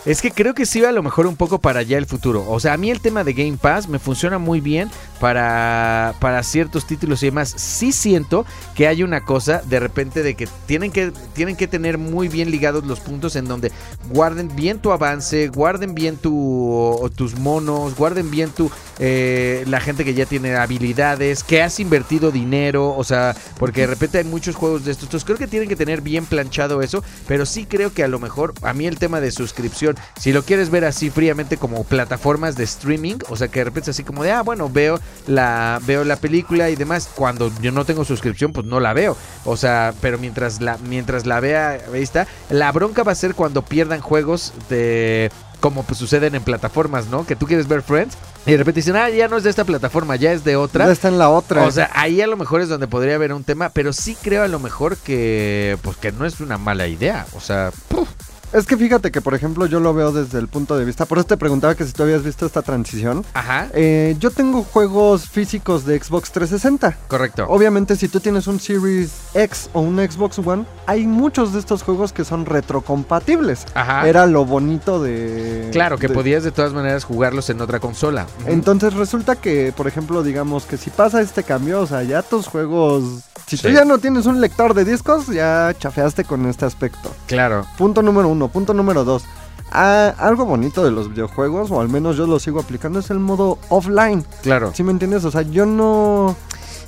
Es 0.07 0.23
que 0.23 0.31
creo 0.31 0.55
que 0.55 0.65
sí 0.65 0.83
a 0.83 0.93
lo 0.93 1.03
mejor 1.03 1.27
un 1.27 1.37
poco 1.37 1.59
para 1.59 1.81
allá 1.81 1.99
el 1.99 2.07
futuro. 2.07 2.45
O 2.49 2.59
sea, 2.59 2.73
a 2.73 2.77
mí 2.79 2.91
el 2.91 3.01
tema 3.01 3.23
de 3.23 3.35
Game 3.35 3.59
Pass 3.61 3.87
me 3.87 3.99
funciona 3.99 4.39
muy 4.39 4.61
bien 4.61 4.91
para, 5.21 6.15
para 6.21 6.43
ciertos 6.43 6.87
títulos 6.87 7.23
y 7.23 7.27
demás. 7.27 7.53
Sí 7.55 7.93
siento 7.93 8.47
que 8.75 8.89
hay 8.89 9.03
una 9.03 9.25
cosa 9.27 9.61
de 9.67 9.79
repente 9.79 10.23
de 10.23 10.35
que 10.35 10.49
tienen 10.67 10.91
que, 10.91 11.13
tienen 11.35 11.55
que 11.55 11.69
tener 11.69 11.99
muy 11.99 12.29
bien 12.29 12.51
ligados 12.51 12.85
los 12.87 13.01
puntos 13.01 13.37
en 13.37 13.45
donde 13.45 13.73
guarden 14.09 14.55
bien 14.57 14.79
tu 14.79 14.91
avance, 14.91 15.49
guarden 15.49 15.95
bien 15.95 16.17
tu, 16.17 17.11
tus 17.15 17.39
monos, 17.39 17.95
guarden 17.95 18.31
bien 18.31 18.51
tu 18.51 18.71
eh, 18.99 19.65
la 19.67 19.81
gente 19.81 20.05
que 20.05 20.15
ya 20.15 20.25
tiene 20.27 20.57
habilidades, 20.57 21.45
que 21.45 21.63
has 21.63 21.79
invertido 21.79 22.31
dinero, 22.31 22.95
o 22.97 23.05
sea, 23.05 23.35
porque 23.59 23.83
de 23.83 23.87
repente 23.87 24.19
hay 24.19 24.25
muchos 24.25 24.57
juegos 24.57 24.85
de 24.85 24.93
estos. 24.93 25.09
Entonces 25.09 25.27
creo 25.27 25.39
que 25.39 25.47
tienen 25.47 25.69
que 25.69 25.77
tener 25.77 26.01
bien 26.01 26.25
planchado 26.25 26.81
eso, 26.83 27.05
pero 27.27 27.45
sí 27.45 27.67
creo 27.67 27.93
que 27.93 28.03
a 28.03 28.09
lo 28.09 28.19
mejor 28.19 28.55
a 28.63 28.73
mí 28.73 28.87
el 28.87 28.99
tema 28.99 29.21
de 29.21 29.31
suscripción, 29.31 29.90
si 30.19 30.33
lo 30.33 30.43
quieres 30.43 30.71
ver 30.71 30.85
así 30.85 31.11
fríamente 31.11 31.57
como 31.57 31.85
plataformas 31.85 32.57
de 32.57 32.65
streaming, 32.65 33.17
o 33.29 33.37
sea, 33.37 33.49
que 33.49 33.61
de 33.61 33.65
repente 33.65 33.91
es 33.91 33.97
así 33.97 34.05
como 34.05 34.23
de, 34.23 34.33
ah, 34.33 34.43
bueno, 34.43 34.69
veo 34.69 35.01
la 35.27 35.81
veo 35.87 36.05
la 36.05 36.17
película 36.17 36.71
y 36.71 36.77
demás, 36.77 37.09
cuando 37.15 37.53
yo 37.61 37.73
no 37.73 37.85
tengo 37.85 38.05
suscripción, 38.05 38.53
pues 38.53 38.67
no 38.67 38.81
la 38.81 38.93
veo. 38.93 39.17
O 39.45 39.57
sea, 39.57 39.95
pero 40.01 40.19
mientras 40.19 40.61
la 40.61 40.79
mientras 40.79 41.27
la 41.27 41.41
vea, 41.41 41.79
ahí 41.93 42.03
está, 42.03 42.27
la 42.49 42.73
bronca 42.73 43.03
va 43.03 43.13
a 43.13 43.17
ser 43.17 43.35
cuando 43.35 43.63
pierdan 43.63 44.01
juegos 44.01 44.53
de 44.69 45.31
como 45.61 45.83
pues 45.83 45.99
suceden 45.99 46.35
en 46.35 46.43
plataformas, 46.43 47.07
¿no? 47.09 47.27
Que 47.27 47.37
tú 47.37 47.47
quieres 47.47 47.69
ver 47.69 47.83
Friends 47.83 48.17
y 48.47 48.53
de 48.53 48.57
repente 48.57 48.81
dicen, 48.81 48.97
ah, 48.97 49.09
ya 49.11 49.29
no 49.29 49.37
es 49.37 49.45
de 49.45 49.51
esta 49.51 49.65
plataforma, 49.65 50.17
ya 50.17 50.33
es 50.33 50.43
de 50.43 50.57
otra. 50.57 50.87
Ya 50.87 50.93
está 50.93 51.09
en 51.09 51.19
la 51.19 51.29
otra. 51.29 51.65
O 51.65 51.71
sea, 51.71 51.91
ahí 51.95 52.21
a 52.23 52.27
lo 52.27 52.37
mejor 52.37 52.63
es 52.63 52.69
donde 52.69 52.89
podría 52.89 53.15
haber 53.15 53.33
un 53.33 53.45
tema, 53.45 53.69
pero 53.69 53.93
sí 53.93 54.17
creo 54.21 54.43
a 54.43 54.49
lo 54.49 54.59
mejor 54.59 54.97
que 54.97 55.79
pues 55.83 55.97
que 55.99 56.11
no 56.13 56.25
es 56.25 56.41
una 56.41 56.59
mala 56.59 56.87
idea. 56.87 57.27
O 57.37 57.41
sea, 57.41 57.71
puf, 57.89 58.09
es 58.53 58.67
que 58.67 58.77
fíjate 58.77 59.11
que, 59.11 59.21
por 59.21 59.35
ejemplo, 59.35 59.67
yo 59.67 59.81
lo 59.81 59.95
veo 59.95 60.13
desde 60.13 60.39
el 60.39 60.49
punto 60.49 60.77
de 60.77 60.85
vista. 60.85 61.05
Por 61.07 61.19
eso 61.19 61.27
te 61.27 61.37
preguntaba 61.37 61.75
que 61.75 61.85
si 61.85 61.93
tú 61.93 62.03
habías 62.03 62.23
visto 62.23 62.47
esta 62.47 62.63
transición. 62.63 63.25
ajá, 63.35 63.69
Eh, 63.75 64.17
yo 64.19 64.31
tengo 64.31 64.63
juegos 64.65 65.29
físicos 65.29 65.85
de 65.85 65.99
Xbox 66.03 66.33
360. 66.33 66.97
correcto. 67.09 67.47
Obviamente, 67.49 67.97
si 67.97 68.09
tú 68.09 68.21
tienes 68.21 68.47
un 68.47 68.59
Series 68.61 69.11
X 69.35 69.71
o 69.73 69.81
un 69.81 69.97
Xbox 69.99 70.39
One, 70.39 70.65
hay 70.87 71.07
muchos 71.07 71.53
de 71.53 71.59
estos 71.61 71.83
juegos 71.83 72.13
que 72.13 72.25
son 72.25 72.45
retrocompatibles. 72.47 73.67
Ajá. 73.75 74.09
Era 74.09 74.27
lo 74.27 74.45
bonito 74.45 75.03
de. 75.03 75.69
Claro, 75.73 75.99
que 75.99 76.09
de- 76.09 76.15
podías 76.15 76.43
de 76.45 76.51
todas 76.51 76.73
maneras 76.73 77.05
jugarlos 77.05 77.49
en 77.51 77.61
otra 77.61 77.79
consola. 77.81 78.27
Entonces 78.47 78.95
resulta 78.95 79.37
que, 79.37 79.73
por 79.77 79.87
ejemplo, 79.87 80.23
digamos 80.23 80.65
que 80.65 80.77
si 80.77 80.91
pasa 80.91 81.21
este 81.21 81.43
cambio, 81.45 81.81
o 81.81 81.87
sea, 81.87 82.03
ya 82.03 82.23
tus 82.23 82.47
juegos. 82.49 83.23
Si 83.51 83.57
tú 83.59 83.69
ya 83.69 83.85
no 83.85 83.99
tienes 83.99 84.27
un 84.27 84.41
lector 84.41 84.75
de 84.75 84.85
discos, 84.85 85.27
ya 85.27 85.75
chafeaste 85.77 86.25
con 86.25 86.47
este 86.47 86.65
aspecto. 86.67 87.11
Claro. 87.27 87.67
Punto 87.77 88.01
número 88.01 88.29
uno. 88.29 88.47
Punto 88.47 88.75
número 88.75 89.03
dos. 89.05 89.25
Ah, 89.73 90.15
algo 90.19 90.45
bonito 90.47 90.85
de 90.85 90.91
los 90.93 91.09
videojuegos, 91.11 91.71
o 91.73 91.81
al 91.81 91.89
menos 91.89 92.17
yo 92.17 92.27
lo 92.29 92.39
sigo 92.39 92.61
aplicando, 92.61 92.99
es 93.01 93.11
el 93.11 93.19
modo 93.19 93.59
offline. 93.69 94.25
Claro. 94.43 94.73
¿Sí 94.75 94.83
me 94.85 94.93
entiendes? 94.93 95.25
O 95.25 95.31
sea, 95.33 95.43
yo 95.43 95.67
no. 95.67 96.37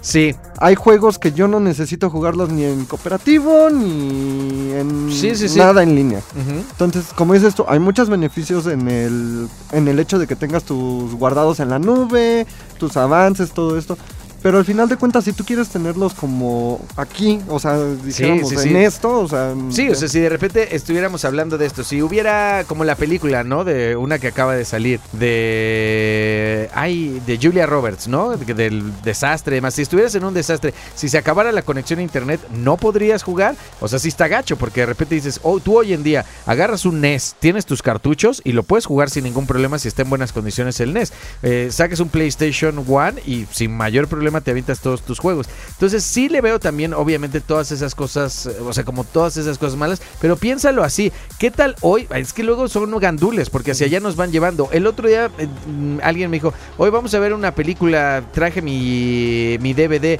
Sí, 0.00 0.34
Hay 0.58 0.74
juegos 0.74 1.20
que 1.20 1.30
yo 1.30 1.46
no 1.46 1.60
necesito 1.60 2.10
jugarlos 2.10 2.50
ni 2.50 2.64
en 2.64 2.86
cooperativo 2.86 3.70
ni 3.70 4.72
en 4.72 5.08
Sí, 5.12 5.36
sí, 5.36 5.48
sí. 5.48 5.58
nada 5.60 5.84
en 5.84 5.94
línea. 5.94 6.20
Entonces, 6.36 7.06
como 7.14 7.34
dices 7.34 7.54
tú, 7.54 7.64
hay 7.68 7.78
muchos 7.78 8.08
beneficios 8.08 8.66
en 8.66 8.88
el, 8.88 9.48
en 9.70 9.86
el 9.86 10.00
hecho 10.00 10.18
de 10.18 10.26
que 10.26 10.34
tengas 10.34 10.64
tus 10.64 11.14
guardados 11.14 11.60
en 11.60 11.70
la 11.70 11.78
nube, 11.78 12.48
tus 12.78 12.96
avances, 12.96 13.52
todo 13.52 13.78
esto. 13.78 13.96
Pero 14.42 14.58
al 14.58 14.64
final 14.64 14.88
de 14.88 14.96
cuentas, 14.96 15.24
si 15.24 15.32
tú 15.32 15.44
quieres 15.44 15.68
tenerlos 15.68 16.14
como 16.14 16.80
aquí, 16.96 17.40
o 17.48 17.60
sea, 17.60 17.78
dijéramos 17.84 18.48
sí, 18.48 18.54
en 18.56 18.60
sí. 18.60 18.76
esto, 18.76 19.20
o 19.20 19.28
sea... 19.28 19.54
Sí, 19.70 19.88
o 19.88 19.94
sea, 19.94 20.08
si 20.08 20.18
de 20.20 20.28
repente 20.28 20.74
estuviéramos 20.74 21.24
hablando 21.24 21.58
de 21.58 21.66
esto, 21.66 21.84
si 21.84 22.02
hubiera 22.02 22.64
como 22.66 22.84
la 22.84 22.96
película, 22.96 23.44
¿no? 23.44 23.62
De 23.64 23.94
una 23.96 24.18
que 24.18 24.28
acaba 24.28 24.54
de 24.56 24.64
salir, 24.64 24.98
de... 25.12 26.68
Ay, 26.74 27.22
de 27.26 27.38
Julia 27.40 27.66
Roberts, 27.66 28.08
¿no? 28.08 28.36
De- 28.36 28.52
del 28.54 28.92
desastre, 29.02 29.56
y 29.56 29.58
demás. 29.58 29.74
Si 29.74 29.82
estuvieras 29.82 30.14
en 30.14 30.24
un 30.24 30.34
desastre, 30.34 30.74
si 30.94 31.08
se 31.08 31.18
acabara 31.18 31.52
la 31.52 31.62
conexión 31.62 32.00
a 32.00 32.02
internet, 32.02 32.40
¿no 32.50 32.76
podrías 32.76 33.22
jugar? 33.22 33.54
O 33.80 33.88
sea, 33.88 33.98
sí 33.98 34.08
está 34.08 34.28
gacho, 34.28 34.56
porque 34.56 34.80
de 34.80 34.86
repente 34.86 35.14
dices, 35.14 35.40
oh, 35.42 35.60
tú 35.60 35.78
hoy 35.78 35.92
en 35.92 36.02
día 36.02 36.24
agarras 36.46 36.84
un 36.84 37.00
NES, 37.00 37.36
tienes 37.38 37.66
tus 37.66 37.82
cartuchos 37.82 38.40
y 38.44 38.52
lo 38.52 38.62
puedes 38.62 38.86
jugar 38.86 39.10
sin 39.10 39.24
ningún 39.24 39.46
problema 39.46 39.78
si 39.78 39.88
está 39.88 40.02
en 40.02 40.10
buenas 40.10 40.32
condiciones 40.32 40.80
el 40.80 40.92
NES. 40.92 41.12
Eh, 41.42 41.68
saques 41.70 42.00
un 42.00 42.08
PlayStation 42.08 42.84
One 42.88 43.22
y 43.24 43.46
sin 43.52 43.76
mayor 43.76 44.08
problema 44.08 44.31
te 44.40 44.50
avientas 44.50 44.80
todos 44.80 45.02
tus 45.02 45.18
juegos. 45.18 45.48
Entonces 45.70 46.02
sí 46.04 46.28
le 46.28 46.40
veo 46.40 46.58
también, 46.58 46.94
obviamente, 46.94 47.40
todas 47.40 47.72
esas 47.72 47.94
cosas, 47.94 48.46
eh, 48.46 48.56
o 48.64 48.72
sea, 48.72 48.84
como 48.84 49.04
todas 49.04 49.36
esas 49.36 49.58
cosas 49.58 49.76
malas, 49.76 50.02
pero 50.20 50.36
piénsalo 50.36 50.82
así, 50.82 51.12
¿qué 51.38 51.50
tal 51.50 51.76
hoy? 51.80 52.06
Es 52.14 52.32
que 52.32 52.42
luego 52.42 52.68
son 52.68 52.96
gandules, 52.98 53.50
porque 53.50 53.72
hacia 53.72 53.86
allá 53.86 54.00
nos 54.00 54.16
van 54.16 54.32
llevando. 54.32 54.68
El 54.72 54.86
otro 54.86 55.08
día 55.08 55.30
eh, 55.38 55.46
mm, 55.66 55.98
alguien 56.02 56.30
me 56.30 56.36
dijo, 56.36 56.52
hoy 56.78 56.90
vamos 56.90 57.14
a 57.14 57.18
ver 57.18 57.34
una 57.34 57.54
película, 57.54 58.22
traje 58.32 58.62
mi, 58.62 59.58
mi 59.60 59.74
DVD. 59.74 60.18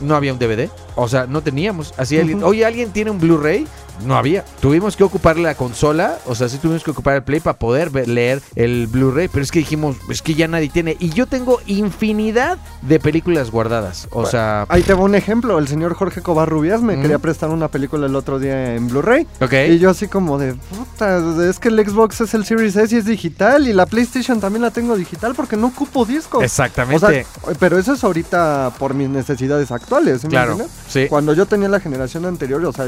No 0.00 0.16
había 0.16 0.32
un 0.32 0.40
DVD, 0.40 0.68
o 0.96 1.06
sea, 1.06 1.26
no 1.26 1.40
teníamos. 1.40 1.94
Así 1.96 2.18
alguien, 2.18 2.42
oye, 2.42 2.64
¿alguien 2.64 2.90
tiene 2.90 3.12
un 3.12 3.20
Blu-ray? 3.20 3.64
No 4.04 4.16
había. 4.16 4.44
Tuvimos 4.60 4.96
que 4.96 5.04
ocupar 5.04 5.36
la 5.38 5.54
consola, 5.54 6.18
o 6.26 6.34
sea, 6.34 6.48
sí 6.48 6.58
tuvimos 6.58 6.82
que 6.84 6.90
ocupar 6.90 7.14
el 7.16 7.22
Play 7.22 7.40
para 7.40 7.58
poder 7.58 7.90
ver- 7.90 8.08
leer 8.08 8.42
el 8.56 8.86
Blu-ray, 8.86 9.28
pero 9.28 9.42
es 9.42 9.50
que 9.50 9.60
dijimos, 9.60 9.96
es 10.10 10.20
que 10.22 10.34
ya 10.34 10.48
nadie 10.48 10.68
tiene. 10.68 10.96
Y 11.00 11.10
yo 11.10 11.26
tengo 11.26 11.60
infinidad 11.66 12.58
de 12.82 12.98
películas 12.98 13.50
guardadas, 13.50 14.06
o 14.10 14.16
Bueno, 14.16 14.30
sea, 14.30 14.66
Ahí 14.68 14.82
te 14.82 14.94
va 14.94 15.02
un 15.02 15.14
ejemplo, 15.14 15.58
el 15.58 15.68
señor 15.68 15.94
Jorge 15.94 16.20
Covarrubias 16.22 16.80
me 16.82 17.00
quería 17.00 17.18
prestar 17.18 17.50
una 17.50 17.68
película 17.68 18.06
el 18.06 18.16
otro 18.16 18.38
día 18.38 18.74
en 18.74 18.88
Blu-ray. 18.88 19.26
ok. 19.40 19.52
Y 19.70 19.78
yo 19.78 19.90
así 19.90 20.08
como 20.08 20.38
de, 20.38 20.54
puta, 20.54 21.20
es 21.48 21.58
que 21.58 21.68
el 21.68 21.78
Xbox 21.88 22.20
es 22.22 22.34
el 22.34 22.44
Series 22.44 22.76
S 22.76 22.94
y 22.94 22.98
es 22.98 23.04
digital 23.06 23.68
y 23.68 23.72
la 23.72 23.86
PlayStation 23.86 24.40
también 24.40 24.62
la 24.62 24.70
tengo 24.70 24.96
digital 24.96 25.34
porque 25.34 25.56
no 25.56 25.68
ocupo 25.68 26.04
discos. 26.04 26.40
O 26.40 26.44
Exactamente. 26.44 27.06
sea, 27.06 27.54
pero 27.58 27.78
eso 27.78 27.92
es 27.94 28.02
ahorita 28.04 28.72
por 28.78 28.94
mis 28.94 29.08
necesidades 29.08 29.70
actuales, 29.70 30.20
¿sí 30.22 30.26
me 30.26 30.32
claro, 30.32 30.58
sí. 30.88 31.06
Cuando 31.08 31.32
yo 31.34 31.46
tenía 31.46 31.68
la 31.68 31.80
generación 31.80 32.24
anterior, 32.26 32.64
o 32.64 32.72
sea, 32.72 32.86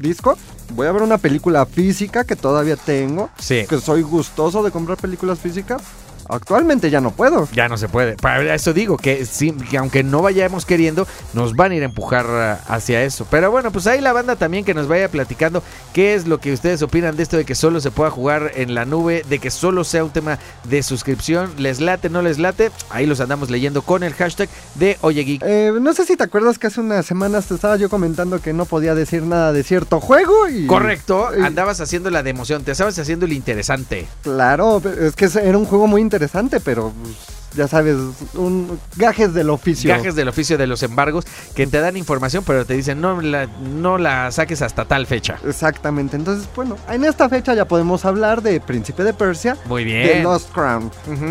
disco, 0.00 0.36
voy 0.74 0.86
a 0.86 0.92
ver 0.92 1.02
una 1.02 1.18
película 1.18 1.64
física 1.66 2.24
que 2.24 2.36
todavía 2.36 2.76
tengo, 2.76 3.30
Sí. 3.38 3.64
que 3.68 3.80
soy 3.80 4.02
gustoso 4.02 4.62
de 4.62 4.70
comprar 4.70 4.98
películas 4.98 5.38
físicas. 5.38 5.82
Actualmente 6.28 6.90
ya 6.90 7.00
no 7.00 7.10
puedo. 7.10 7.48
Ya 7.52 7.68
no 7.68 7.78
se 7.78 7.88
puede. 7.88 8.16
Para 8.16 8.54
eso 8.54 8.72
digo 8.72 8.96
que, 8.96 9.24
sí, 9.24 9.52
que 9.70 9.78
aunque 9.78 10.02
no 10.02 10.22
vayamos 10.22 10.66
queriendo, 10.66 11.06
nos 11.32 11.54
van 11.56 11.72
a 11.72 11.74
ir 11.76 11.82
a 11.82 11.86
empujar 11.86 12.26
ah, 12.28 12.60
hacia 12.68 13.02
eso. 13.02 13.26
Pero 13.30 13.50
bueno, 13.50 13.70
pues 13.70 13.86
ahí 13.86 14.00
la 14.00 14.12
banda 14.12 14.36
también 14.36 14.64
que 14.64 14.74
nos 14.74 14.88
vaya 14.88 15.08
platicando 15.08 15.62
qué 15.92 16.14
es 16.14 16.26
lo 16.26 16.38
que 16.38 16.52
ustedes 16.52 16.82
opinan 16.82 17.16
de 17.16 17.22
esto 17.22 17.36
de 17.36 17.44
que 17.44 17.54
solo 17.54 17.80
se 17.80 17.90
pueda 17.90 18.10
jugar 18.10 18.52
en 18.56 18.74
la 18.74 18.84
nube, 18.84 19.24
de 19.28 19.38
que 19.38 19.50
solo 19.50 19.84
sea 19.84 20.04
un 20.04 20.10
tema 20.10 20.38
de 20.64 20.82
suscripción. 20.82 21.50
¿Les 21.56 21.80
late, 21.80 22.10
no 22.10 22.20
les 22.20 22.38
late? 22.38 22.70
Ahí 22.90 23.06
los 23.06 23.20
andamos 23.20 23.48
leyendo 23.48 23.82
con 23.82 24.02
el 24.02 24.12
hashtag 24.12 24.48
de 24.74 24.98
Oye 25.00 25.24
Geek. 25.24 25.42
Eh, 25.44 25.72
no 25.80 25.94
sé 25.94 26.04
si 26.04 26.16
te 26.16 26.24
acuerdas 26.24 26.58
que 26.58 26.66
hace 26.66 26.80
unas 26.80 27.06
semanas 27.06 27.46
te 27.46 27.54
estaba 27.54 27.76
yo 27.76 27.88
comentando 27.88 28.40
que 28.40 28.52
no 28.52 28.66
podía 28.66 28.94
decir 28.94 29.22
nada 29.22 29.52
de 29.52 29.62
cierto 29.62 30.00
juego 30.00 30.48
y... 30.48 30.66
Correcto, 30.66 31.30
y- 31.38 31.42
andabas 31.42 31.80
haciendo 31.80 32.10
la 32.10 32.22
de 32.22 32.30
emoción, 32.30 32.64
te 32.64 32.72
estabas 32.72 32.98
haciendo 32.98 33.24
el 33.24 33.32
interesante. 33.32 34.06
Claro, 34.22 34.82
es 35.00 35.14
que 35.16 35.26
era 35.42 35.56
un 35.56 35.64
juego 35.64 35.86
muy 35.86 36.02
interesante 36.02 36.17
interesante, 36.18 36.58
pero 36.58 36.92
pues, 37.00 37.16
ya 37.54 37.68
sabes, 37.68 37.96
un 38.34 38.78
gajes 38.96 39.32
del 39.34 39.50
oficio. 39.50 39.88
Gajes 39.88 40.16
del 40.16 40.28
oficio 40.28 40.58
de 40.58 40.66
los 40.66 40.82
embargos 40.82 41.24
que 41.54 41.66
te 41.68 41.80
dan 41.80 41.96
información, 41.96 42.42
pero 42.44 42.66
te 42.66 42.74
dicen 42.74 43.00
no 43.00 43.20
la, 43.20 43.46
no 43.46 43.98
la 43.98 44.32
saques 44.32 44.60
hasta 44.62 44.84
tal 44.84 45.06
fecha. 45.06 45.38
Exactamente. 45.46 46.16
Entonces, 46.16 46.48
bueno, 46.56 46.76
en 46.90 47.04
esta 47.04 47.28
fecha 47.28 47.54
ya 47.54 47.66
podemos 47.66 48.04
hablar 48.04 48.42
de 48.42 48.60
Príncipe 48.60 49.04
de 49.04 49.14
Persia. 49.14 49.56
Muy 49.66 49.84
bien. 49.84 50.24
Lost 50.24 50.52
Crown. 50.52 50.90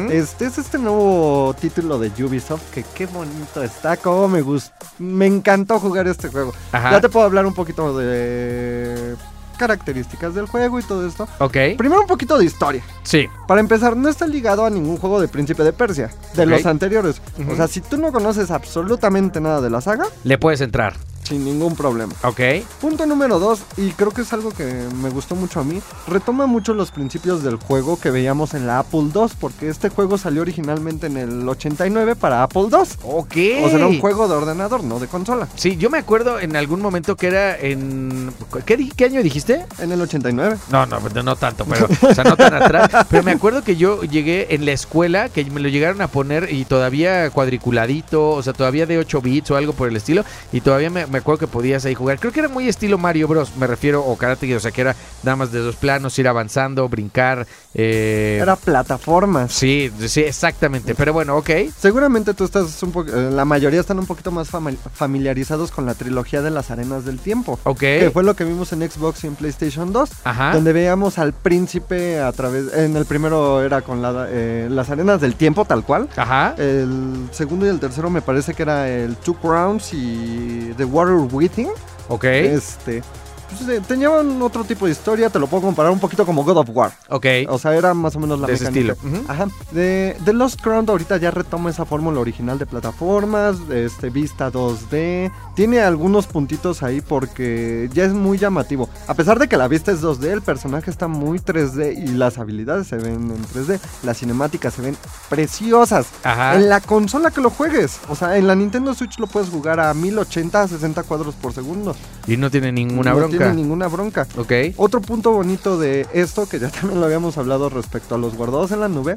Este 0.10 0.46
es 0.46 0.58
este 0.58 0.78
nuevo 0.78 1.54
título 1.60 2.00
de 2.00 2.08
Ubisoft 2.24 2.72
que 2.74 2.86
qué 2.96 3.08
bonito 3.08 3.62
está, 3.62 3.98
cómo 3.98 4.30
me 4.30 4.42
gustó. 4.42 4.72
Me 5.00 5.26
encantó 5.26 5.80
jugar 5.80 6.08
este 6.08 6.30
juego. 6.30 6.54
Ajá. 6.72 6.92
Ya 6.92 7.02
te 7.02 7.10
puedo 7.10 7.26
hablar 7.26 7.46
un 7.46 7.54
poquito 7.54 7.98
de 7.98 9.16
características 9.58 10.34
del 10.36 10.46
juego 10.46 10.80
y 10.80 10.84
todo 10.84 11.06
esto. 11.08 11.28
Ok. 11.40 11.58
Primero 11.78 12.02
un 12.02 12.08
poquito 12.08 12.38
de 12.38 12.46
historia. 12.46 12.84
Sí. 13.04 13.28
Para 13.48 13.60
empezar, 13.60 13.98
no 13.98 14.10
está 14.10 14.28
ligado 14.28 14.66
a 14.66 14.70
ningún 14.70 14.98
juego 14.98 15.20
de 15.20 15.28
Príncipe 15.28 15.64
de 15.64 15.74
Persia, 15.74 16.12
de 16.36 16.46
los 16.46 16.66
anteriores. 16.66 17.22
O 17.50 17.56
sea, 17.56 17.68
si 17.68 17.82
tú 17.82 17.98
no 17.98 18.12
conoces 18.12 18.52
absolutamente 18.52 19.42
nada 19.42 19.62
de 19.62 19.70
la 19.70 19.82
saga, 19.82 20.06
Le 20.24 20.38
puedes 20.38 20.62
entrar. 20.62 20.96
Sin 21.24 21.44
ningún 21.44 21.76
problema. 21.76 22.14
Ok. 22.24 22.42
Punto 22.80 23.06
número 23.06 23.40
dos, 23.40 23.62
y 23.76 23.92
creo 23.92 24.12
que 24.12 24.22
es 24.22 24.34
algo 24.34 24.52
que 24.52 24.64
me 25.02 25.10
gustó 25.10 25.36
mucho 25.36 25.60
a 25.60 25.64
mí, 25.64 25.82
retoma 26.08 26.46
mucho 26.46 26.74
los 26.74 26.92
principios 26.92 27.44
del 27.44 27.58
juego 27.58 28.00
que 28.00 28.12
veíamos 28.12 28.54
en 28.54 28.68
la 28.68 28.80
Apple 28.80 29.08
II, 29.14 29.28
porque 29.40 29.70
este 29.70 29.90
juego 29.90 30.18
salió 30.18 30.42
originalmente 30.42 31.08
en 31.08 31.18
el 31.18 31.48
89 31.48 32.16
para 32.16 32.44
Apple 32.44 32.68
II. 32.72 32.78
Ok. 33.04 33.36
O 33.64 33.70
sea, 33.70 33.78
era 33.78 33.88
un 33.88 34.00
juego 34.00 34.28
de 34.28 34.36
ordenador, 34.36 34.84
no 34.84 35.00
de 35.00 35.08
consola. 35.08 35.48
Sí, 35.56 35.78
yo 35.78 35.90
me 35.90 35.98
acuerdo 35.98 36.40
en 36.40 36.56
algún 36.56 36.82
momento 36.82 37.16
que 37.16 37.28
era 37.28 37.58
en... 37.58 38.32
¿Qué, 38.66 39.06
año 39.06 39.24
dijiste? 39.24 39.66
En 39.80 39.92
el 39.92 40.02
89. 40.02 40.58
No, 40.72 40.86
no, 40.86 41.00
no, 41.00 41.24
no 41.24 41.36
tanto, 41.36 41.66
pero, 41.66 41.88
o 42.02 42.14
sea, 42.14 42.24
no 42.24 42.36
tan 42.36 42.54
atrás. 42.54 42.90
Pero 43.10 43.24
me 43.24 43.32
acuerdo 43.32 43.64
que 43.64 43.76
yo 43.76 44.02
llegué 44.02 44.54
en 44.54 44.66
la 44.66 44.72
escuela, 44.72 45.30
que 45.30 45.46
me 45.46 45.60
lo 45.60 45.70
llegaron 45.70 46.02
a 46.02 46.08
poner 46.08 46.52
y 46.52 46.66
todavía 46.66 47.30
cuadriculadito, 47.30 48.32
o 48.32 48.44
sea, 48.44 48.54
todavía 48.54 48.86
de 48.86 48.98
8 48.98 49.22
bits 49.22 49.52
o 49.52 49.56
algo 49.56 49.74
por 49.74 49.88
el 49.90 49.96
estilo, 49.96 50.24
y 50.52 50.62
todavía 50.62 50.90
me, 50.90 51.06
me 51.12 51.20
acuerdo 51.20 51.40
que 51.40 51.48
podías 51.48 51.86
ahí 51.86 51.96
jugar. 51.96 52.20
Creo 52.20 52.32
que 52.32 52.40
era 52.40 52.50
muy 52.50 52.68
estilo 52.68 52.98
Mario 52.98 53.28
Bros, 53.28 53.56
me 53.58 53.68
refiero, 53.68 54.04
o 54.06 54.16
Karate 54.18 54.56
o 54.56 54.60
sea, 54.60 54.72
que 54.72 54.82
era 54.82 54.96
nada 55.24 55.36
más 55.36 55.52
de 55.52 55.60
dos 55.60 55.76
planos, 55.76 56.18
ir 56.20 56.28
avanzando, 56.28 56.88
brincar. 56.90 57.46
Eh, 57.74 58.40
Era 58.42 58.56
plataformas. 58.56 59.52
Sí, 59.52 59.92
sí, 60.08 60.22
exactamente. 60.22 60.96
Pero 60.96 61.14
bueno, 61.14 61.38
ok. 61.38 61.50
Seguramente 61.78 62.34
tú 62.34 62.44
estás 62.46 62.82
un 62.84 62.92
poco, 62.92 63.12
eh, 63.12 63.30
la 63.32 63.46
mayoría 63.46 63.80
están 63.80 64.00
un 64.00 64.06
poquito 64.06 64.32
más 64.32 64.52
fami- 64.52 64.78
familiarizados 64.94 65.72
con 65.72 65.86
la 65.86 65.94
trilogía 65.94 66.42
de 66.42 66.52
las 66.52 66.72
arenas 66.72 67.06
del 67.06 67.20
tiempo. 67.20 67.60
Ok. 67.64 67.80
Que 67.80 68.10
fue 68.14 68.24
lo 68.24 68.36
que 68.36 68.44
vimos 68.44 68.72
en 68.74 68.90
Xbox 68.90 69.24
y 69.24 69.28
en 69.28 69.36
PlayStation 69.36 69.92
2. 69.94 70.10
Ajá. 70.24 70.54
Donde 70.54 70.74
veíamos 70.74 71.18
al 71.18 71.34
príncipe 71.34 72.20
a 72.20 72.32
través. 72.32 72.74
En 72.74 72.96
el 72.96 73.06
primero 73.06 73.62
era 73.64 73.82
con 73.82 74.02
la, 74.02 74.28
eh, 74.30 74.68
las 74.70 74.90
arenas 74.90 75.22
del 75.22 75.36
tiempo, 75.36 75.66
tal 75.66 75.84
cual. 75.84 76.08
Ajá. 76.16 76.56
El 76.58 77.28
segundo 77.32 77.66
y 77.66 77.70
el 77.70 77.80
tercero 77.80 78.10
me 78.10 78.22
parece 78.22 78.54
que 78.54 78.64
era 78.64 78.90
el 78.90 79.16
Two 79.18 79.36
Crowns 79.36 79.94
y 79.94 80.74
The 80.78 80.86
Water 80.98 81.28
Within. 81.32 81.70
Ok. 82.10 82.24
Este. 82.24 83.04
Pues, 83.50 83.70
eh, 83.70 83.82
tenían 83.88 84.42
otro 84.42 84.64
tipo 84.64 84.86
de 84.86 84.92
historia, 84.92 85.30
te 85.30 85.40
lo 85.40 85.48
puedo 85.48 85.64
comparar 85.64 85.92
un 85.92 86.00
poquito 86.00 86.26
como 86.26 86.44
God 86.44 86.58
of 86.58 86.70
War. 86.74 86.92
Ok. 87.10 87.26
O 87.50 87.58
sea, 87.58 87.76
era 87.76 87.94
más 87.94 88.16
o 88.16 88.20
menos 88.20 88.40
la 88.40 88.48
De 88.48 88.54
ese 88.54 88.66
mecánica. 88.72 88.94
estilo. 88.94 89.20
Ujú. 89.20 89.32
Ajá. 89.32 89.48
De, 89.72 90.16
The 90.26 90.34
Lost 90.34 90.62
Crown 90.62 90.86
ahorita 90.90 91.18
ya 91.18 91.32
retoma 91.32 91.70
esa 91.70 91.86
fórmula 91.86 92.20
original 92.20 92.60
de 92.60 92.66
plataformas, 92.66 93.56
este, 93.72 94.10
vista 94.10 94.52
2D. 94.52 95.32
Tiene 95.56 95.82
algunos 95.82 96.28
puntitos 96.28 96.84
ahí 96.84 97.02
porque 97.02 97.90
ya 97.94 98.04
es 98.06 98.14
muy 98.14 98.38
llamativo. 98.38 98.90
A 99.08 99.14
pesar 99.14 99.40
de 99.40 99.48
que 99.48 99.58
la 99.58 99.68
vista 99.68 99.92
es 99.92 100.02
2D, 100.02 100.26
el 100.32 100.42
personaje 100.42 100.90
está 100.92 101.08
muy 101.08 101.40
3D 101.40 101.94
y 101.98 102.08
las 102.10 102.38
habilidades 102.38 102.88
se 102.88 102.98
ven 102.98 103.32
en 103.32 103.46
3D. 103.46 103.80
Las 104.04 104.18
cinemáticas 104.20 104.74
se 104.74 104.82
ven 104.82 104.98
preciosas. 105.30 106.08
Ajá. 106.24 106.56
En 106.56 106.70
la 106.70 106.82
consola 106.82 107.32
que 107.32 107.42
lo 107.42 107.50
juegues. 107.50 108.00
O 108.10 108.16
sea, 108.16 108.38
en 108.38 108.48
la 108.48 108.56
Nintendo 108.56 108.94
Switch 108.94 109.18
lo 109.20 109.28
puedes 109.28 109.50
jugar 109.50 109.80
a 109.80 109.94
1080 109.94 110.62
a 110.64 110.68
60 110.68 111.04
cuadros 111.04 111.36
por 111.36 111.54
segundo. 111.54 111.96
Y 112.28 112.38
no 112.38 112.50
tiene 112.50 112.72
ninguna 112.72 113.12
no 113.12 113.18
bronca. 113.18 113.37
Tiene 113.38 113.54
ninguna 113.54 113.88
bronca. 113.88 114.28
Ok. 114.38 114.52
Otro 114.78 115.02
punto 115.02 115.32
bonito 115.32 115.78
de 115.78 116.08
esto, 116.14 116.48
que 116.48 116.60
ya 116.60 116.70
también 116.72 117.00
lo 117.00 117.06
habíamos 117.06 117.38
hablado 117.38 117.70
respecto 117.70 118.16
a 118.16 118.18
los 118.18 118.36
guardados 118.36 118.72
en 118.72 118.80
la 118.80 118.88
nube, 118.88 119.16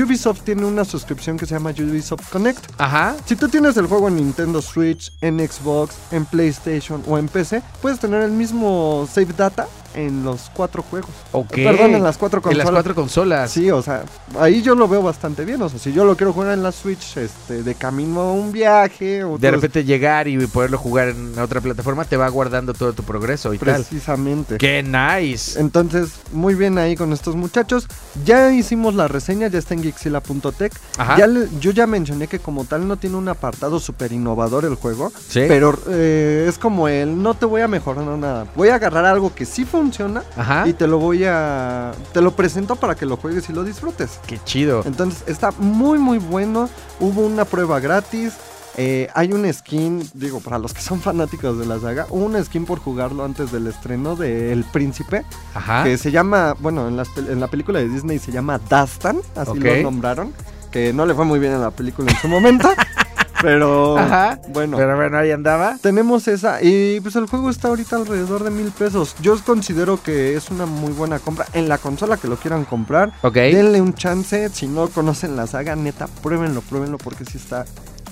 Ubisoft 0.00 0.42
tiene 0.42 0.64
una 0.64 0.84
suscripción 0.84 1.36
que 1.36 1.46
se 1.46 1.54
llama 1.54 1.70
Ubisoft 1.70 2.30
Connect. 2.30 2.64
Ajá. 2.78 3.16
Si 3.26 3.36
tú 3.36 3.48
tienes 3.48 3.76
el 3.76 3.86
juego 3.86 4.08
en 4.08 4.16
Nintendo 4.16 4.62
Switch, 4.62 5.12
en 5.20 5.38
Xbox, 5.38 5.94
en 6.10 6.24
PlayStation 6.24 7.02
o 7.06 7.18
en 7.18 7.28
PC, 7.28 7.62
puedes 7.80 7.98
tener 7.98 8.22
el 8.22 8.32
mismo 8.32 9.08
save 9.10 9.32
data 9.36 9.68
en 9.94 10.24
los 10.24 10.50
cuatro 10.54 10.82
juegos. 10.82 11.10
Ok. 11.32 11.52
Perdón, 11.54 11.94
en 11.94 12.02
las 12.02 12.18
cuatro 12.18 12.38
En 12.38 12.42
consolas. 12.42 12.64
las 12.66 12.72
cuatro 12.72 12.94
consolas. 12.94 13.50
Sí, 13.50 13.70
o 13.70 13.82
sea, 13.82 14.04
ahí 14.38 14.62
yo 14.62 14.74
lo 14.74 14.88
veo 14.88 15.02
bastante 15.02 15.44
bien. 15.44 15.60
O 15.62 15.68
sea, 15.68 15.78
si 15.78 15.92
yo 15.92 16.04
lo 16.04 16.16
quiero 16.16 16.32
jugar 16.32 16.52
en 16.54 16.62
la 16.62 16.72
Switch, 16.72 17.16
este, 17.16 17.62
de 17.62 17.74
camino 17.74 18.20
a 18.20 18.32
un 18.32 18.52
viaje 18.52 19.24
o 19.24 19.38
De 19.38 19.50
repente 19.50 19.84
llegar 19.84 20.28
y 20.28 20.38
poderlo 20.46 20.78
jugar 20.78 21.08
en 21.08 21.38
otra 21.38 21.60
plataforma 21.60 22.04
te 22.04 22.16
va 22.16 22.28
guardando 22.28 22.72
todo 22.74 22.92
tu 22.92 23.02
progreso 23.02 23.52
y 23.52 23.56
eso, 23.56 23.64
tal. 23.66 23.74
precisamente. 23.76 24.58
¡Qué 24.58 24.82
nice! 24.82 25.58
Entonces, 25.60 26.10
muy 26.32 26.54
bien 26.54 26.78
ahí 26.78 26.96
con 26.96 27.12
estos 27.12 27.36
muchachos. 27.36 27.86
Ya 28.24 28.52
hicimos 28.52 28.94
la 28.94 29.08
reseña, 29.08 29.48
ya 29.48 29.58
está 29.58 29.74
en 29.74 29.82
Gixila.tech. 29.82 30.72
Ajá. 30.98 31.16
Ya 31.18 31.26
le- 31.26 31.48
yo 31.60 31.70
ya 31.70 31.86
mencioné 31.86 32.26
que 32.28 32.38
como 32.38 32.64
tal 32.64 32.86
no 32.88 32.96
tiene 32.96 33.16
un 33.16 33.28
apartado 33.28 33.80
súper 33.80 34.12
innovador 34.12 34.64
el 34.64 34.74
juego. 34.74 35.12
Sí. 35.28 35.42
Pero 35.48 35.78
eh, 35.88 36.46
es 36.48 36.58
como 36.58 36.88
el 36.88 37.20
no 37.22 37.34
te 37.34 37.46
voy 37.46 37.60
a 37.62 37.68
mejorar 37.68 38.04
nada. 38.06 38.46
Voy 38.56 38.68
a 38.68 38.76
agarrar 38.76 39.04
algo 39.04 39.34
que 39.34 39.44
sí 39.44 39.64
funciona 39.82 40.22
Ajá. 40.36 40.66
y 40.68 40.72
te 40.72 40.86
lo 40.86 40.98
voy 40.98 41.24
a... 41.24 41.92
Te 42.12 42.20
lo 42.20 42.30
presento 42.36 42.76
para 42.76 42.94
que 42.94 43.04
lo 43.06 43.16
juegues 43.16 43.48
y 43.48 43.52
lo 43.52 43.64
disfrutes. 43.64 44.20
¡Qué 44.26 44.38
chido! 44.44 44.82
Entonces 44.86 45.24
está 45.26 45.50
muy 45.52 45.98
muy 45.98 46.18
bueno. 46.18 46.68
Hubo 47.00 47.22
una 47.26 47.44
prueba 47.44 47.80
gratis. 47.80 48.32
eh, 48.76 49.08
hay 49.14 49.32
un 49.32 49.52
skin, 49.52 50.08
digo, 50.14 50.40
para 50.40 50.58
los 50.58 50.72
que 50.72 50.80
son 50.80 51.00
fanáticos 51.00 51.58
de 51.58 51.66
la 51.66 51.78
saga, 51.78 52.06
hubo 52.10 52.24
un 52.24 52.42
skin 52.42 52.64
por 52.64 52.78
jugarlo 52.78 53.22
antes 53.24 53.52
del 53.52 53.66
estreno 53.66 54.16
de 54.16 54.50
El 54.52 54.64
Príncipe 54.64 55.24
Ajá. 55.54 55.84
que 55.84 55.98
se 55.98 56.10
llama, 56.10 56.54
bueno, 56.58 56.88
en, 56.88 56.96
las 56.96 57.08
en 57.18 57.38
la 57.40 57.48
película 57.48 57.80
de 57.80 57.88
Disney 57.88 58.18
se 58.18 58.32
llama 58.32 58.58
Dastan, 58.70 59.18
así 59.36 59.58
lo 59.58 59.82
nombraron, 59.82 60.32
que 60.70 60.92
no 60.94 61.04
le 61.04 61.12
fue 61.14 61.26
muy 61.26 61.38
bien 61.38 61.52
en 61.52 61.60
la 61.60 61.70
película 61.70 62.10
en 62.12 62.16
su 62.18 62.28
momento, 62.28 62.70
pero 63.42 63.98
Ajá. 63.98 64.38
bueno. 64.48 64.76
Pero 64.76 64.96
bueno, 64.96 65.18
ahí 65.18 65.30
andaba. 65.32 65.76
Tenemos 65.82 66.28
esa 66.28 66.62
y 66.62 67.00
pues 67.00 67.16
el 67.16 67.26
juego 67.26 67.50
está 67.50 67.68
ahorita 67.68 67.96
alrededor 67.96 68.44
de 68.44 68.50
mil 68.50 68.70
pesos. 68.70 69.16
Yo 69.20 69.36
considero 69.44 70.02
que 70.02 70.36
es 70.36 70.50
una 70.50 70.64
muy 70.64 70.92
buena 70.92 71.18
compra 71.18 71.46
en 71.52 71.68
la 71.68 71.78
consola 71.78 72.16
que 72.16 72.28
lo 72.28 72.36
quieran 72.36 72.64
comprar. 72.64 73.12
Ok. 73.22 73.34
Denle 73.34 73.80
un 73.80 73.94
chance, 73.94 74.48
si 74.50 74.68
no 74.68 74.88
conocen 74.88 75.36
la 75.36 75.46
saga, 75.46 75.76
neta, 75.76 76.06
pruébenlo, 76.22 76.62
pruébenlo 76.62 76.98
porque 76.98 77.24
sí 77.24 77.36
está 77.36 77.64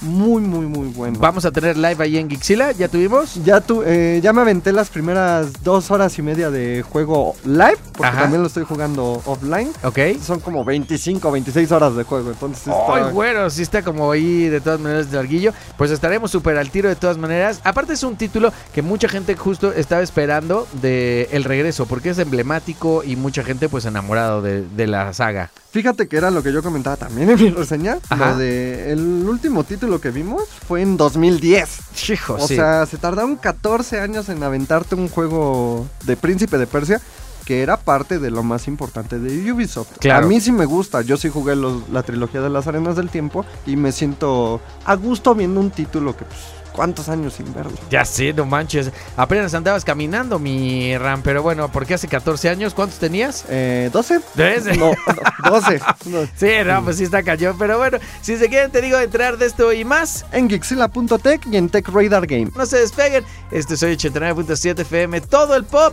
muy, 0.03 0.43
muy, 0.43 0.67
muy 0.67 0.89
bueno. 0.89 1.19
Vamos 1.19 1.45
a 1.45 1.51
tener 1.51 1.77
live 1.77 1.97
ahí 2.03 2.17
en 2.19 2.29
Gixila. 2.31 2.73
¿Ya 2.73 2.89
tuvimos? 2.89 3.35
Ya, 3.45 3.61
tu, 3.61 3.83
eh, 3.85 4.21
ya 4.23 4.33
me 4.33 4.41
aventé 4.41 4.73
las 4.73 4.89
primeras 4.89 5.63
dos 5.63 5.91
horas 5.91 6.19
y 6.19 6.23
media 6.23 6.51
de 6.51 6.83
juego 6.83 7.35
live, 7.45 7.77
porque 7.93 8.09
Ajá. 8.09 8.23
también 8.23 8.41
lo 8.43 8.47
estoy 8.49 8.65
jugando 8.65 9.21
offline. 9.27 9.71
Ok. 9.83 9.99
Son 10.23 10.41
como 10.41 10.65
25, 10.65 11.31
26 11.31 11.71
horas 11.73 11.95
de 11.97 12.05
juego, 12.05 12.31
entonces 12.31 12.67
está- 12.69 13.11
bueno, 13.13 13.51
sí 13.51 13.63
está 13.63 13.83
como 13.83 14.11
ahí 14.11 14.49
de 14.49 14.61
todas 14.61 14.81
maneras 14.81 15.11
de 15.11 15.17
larguillo. 15.17 15.53
Pues 15.77 15.91
estaremos 15.91 16.31
súper 16.31 16.57
al 16.57 16.71
tiro 16.71 16.89
de 16.89 16.97
todas 16.97 17.19
maneras. 17.19 17.61
Aparte 17.65 17.93
es 17.93 18.03
un 18.03 18.17
título 18.17 18.53
que 18.75 18.83
mucha 18.83 19.09
gente 19.09 19.37
justo 19.37 19.73
estaba 19.73 20.03
esperando 20.03 20.67
de 20.81 21.29
el 21.33 21.45
regreso, 21.45 21.87
porque 21.87 22.11
es 22.11 22.19
emblemático 22.19 23.03
y 23.05 23.17
mucha 23.17 23.43
gente 23.43 23.69
pues 23.69 23.85
enamorado 23.85 24.43
de, 24.43 24.63
de 24.63 24.87
la 24.87 25.13
saga. 25.13 25.51
Fíjate 25.71 26.09
que 26.09 26.17
era 26.17 26.31
lo 26.33 26.43
que 26.43 26.53
yo 26.53 26.63
comentaba 26.63 26.97
también 26.97 27.31
en 27.31 27.41
mi 27.41 27.51
reseña. 27.51 27.99
Ajá. 28.09 28.33
Lo 28.33 28.39
de 28.39 28.93
el 28.93 29.01
último 29.29 29.63
título 29.63 30.01
que 30.01 30.11
vimos 30.11 30.45
fue 30.67 30.83
en 30.83 30.97
2010. 30.97 31.79
Hijo, 32.09 32.35
O 32.35 32.49
sea, 32.49 32.87
se 32.87 32.99
tardaron 32.99 33.37
14 33.37 34.01
años 34.01 34.29
en 34.29 34.43
aventarte 34.43 34.97
un 34.97 35.09
juego 35.09 35.87
de 36.05 36.17
Príncipe 36.17 36.59
de 36.59 36.67
Persia 36.67 37.01
que 37.51 37.63
era 37.63 37.77
parte 37.79 38.21
de 38.21 38.31
lo 38.31 38.45
más 38.45 38.69
importante 38.69 39.19
de 39.19 39.51
Ubisoft. 39.53 39.99
Claro. 39.99 40.25
A 40.25 40.29
mí 40.29 40.41
sí 40.41 40.53
me 40.53 40.67
gusta, 40.67 41.03
yo 41.03 41.17
sí 41.17 41.31
jugué 41.31 41.57
los- 41.57 41.89
la 41.89 42.05
trilogía 42.05 42.41
de 42.41 42.49
las 42.49 42.69
arenas 42.69 42.95
del 42.95 43.09
tiempo 43.11 43.45
y 43.67 43.75
me 43.75 43.91
siento 43.91 44.61
a 44.85 44.95
gusto 44.95 45.35
viendo 45.35 45.59
un 45.59 45.73
título 45.73 46.17
que 46.17 46.25
pues 46.27 46.39
cuántos 46.73 47.09
años 47.09 47.35
sin 47.35 47.53
verlo. 47.53 47.73
Ya 47.91 48.05
sé, 48.05 48.33
no 48.33 48.47
manches. 48.47 48.93
Apenas 49.17 49.53
andabas 49.55 49.85
caminando, 49.85 50.39
mi 50.39 50.97
Ram, 50.97 51.23
pero 51.23 51.43
bueno, 51.43 51.73
porque 51.73 51.95
hace 51.95 52.07
14 52.07 52.49
años, 52.49 52.73
¿cuántos 52.73 53.01
tenías? 53.01 53.45
Eh, 53.49 53.91
12? 53.93 54.21
¿Trece? 54.37 54.77
No, 54.77 54.93
no, 55.43 55.51
12. 55.51 55.81
No. 56.07 56.19
Sí, 56.37 56.47
no, 56.65 56.85
pues 56.85 56.99
sí 56.99 57.03
está 57.03 57.25
cayó. 57.25 57.57
Pero 57.59 57.79
bueno, 57.79 57.99
si 58.23 58.37
se 58.37 58.49
quieren, 58.49 58.71
te 58.71 58.81
digo, 58.81 58.97
entrar 58.97 59.39
de 59.39 59.47
esto 59.47 59.73
y 59.73 59.85
más, 59.85 60.25
En 60.31 60.49
Gixila.tech 60.49 61.45
y 61.51 61.57
en 61.57 61.69
Tech 61.69 61.89
Radar 61.89 62.29
Game. 62.29 62.53
no 62.57 62.65
se 62.65 62.77
despeguen. 62.79 63.25
Este 63.51 63.77
soy 63.77 63.97
89.7 63.97 64.83
FM, 64.83 65.21
todo 65.23 65.57
el 65.57 65.65
pop, 65.65 65.93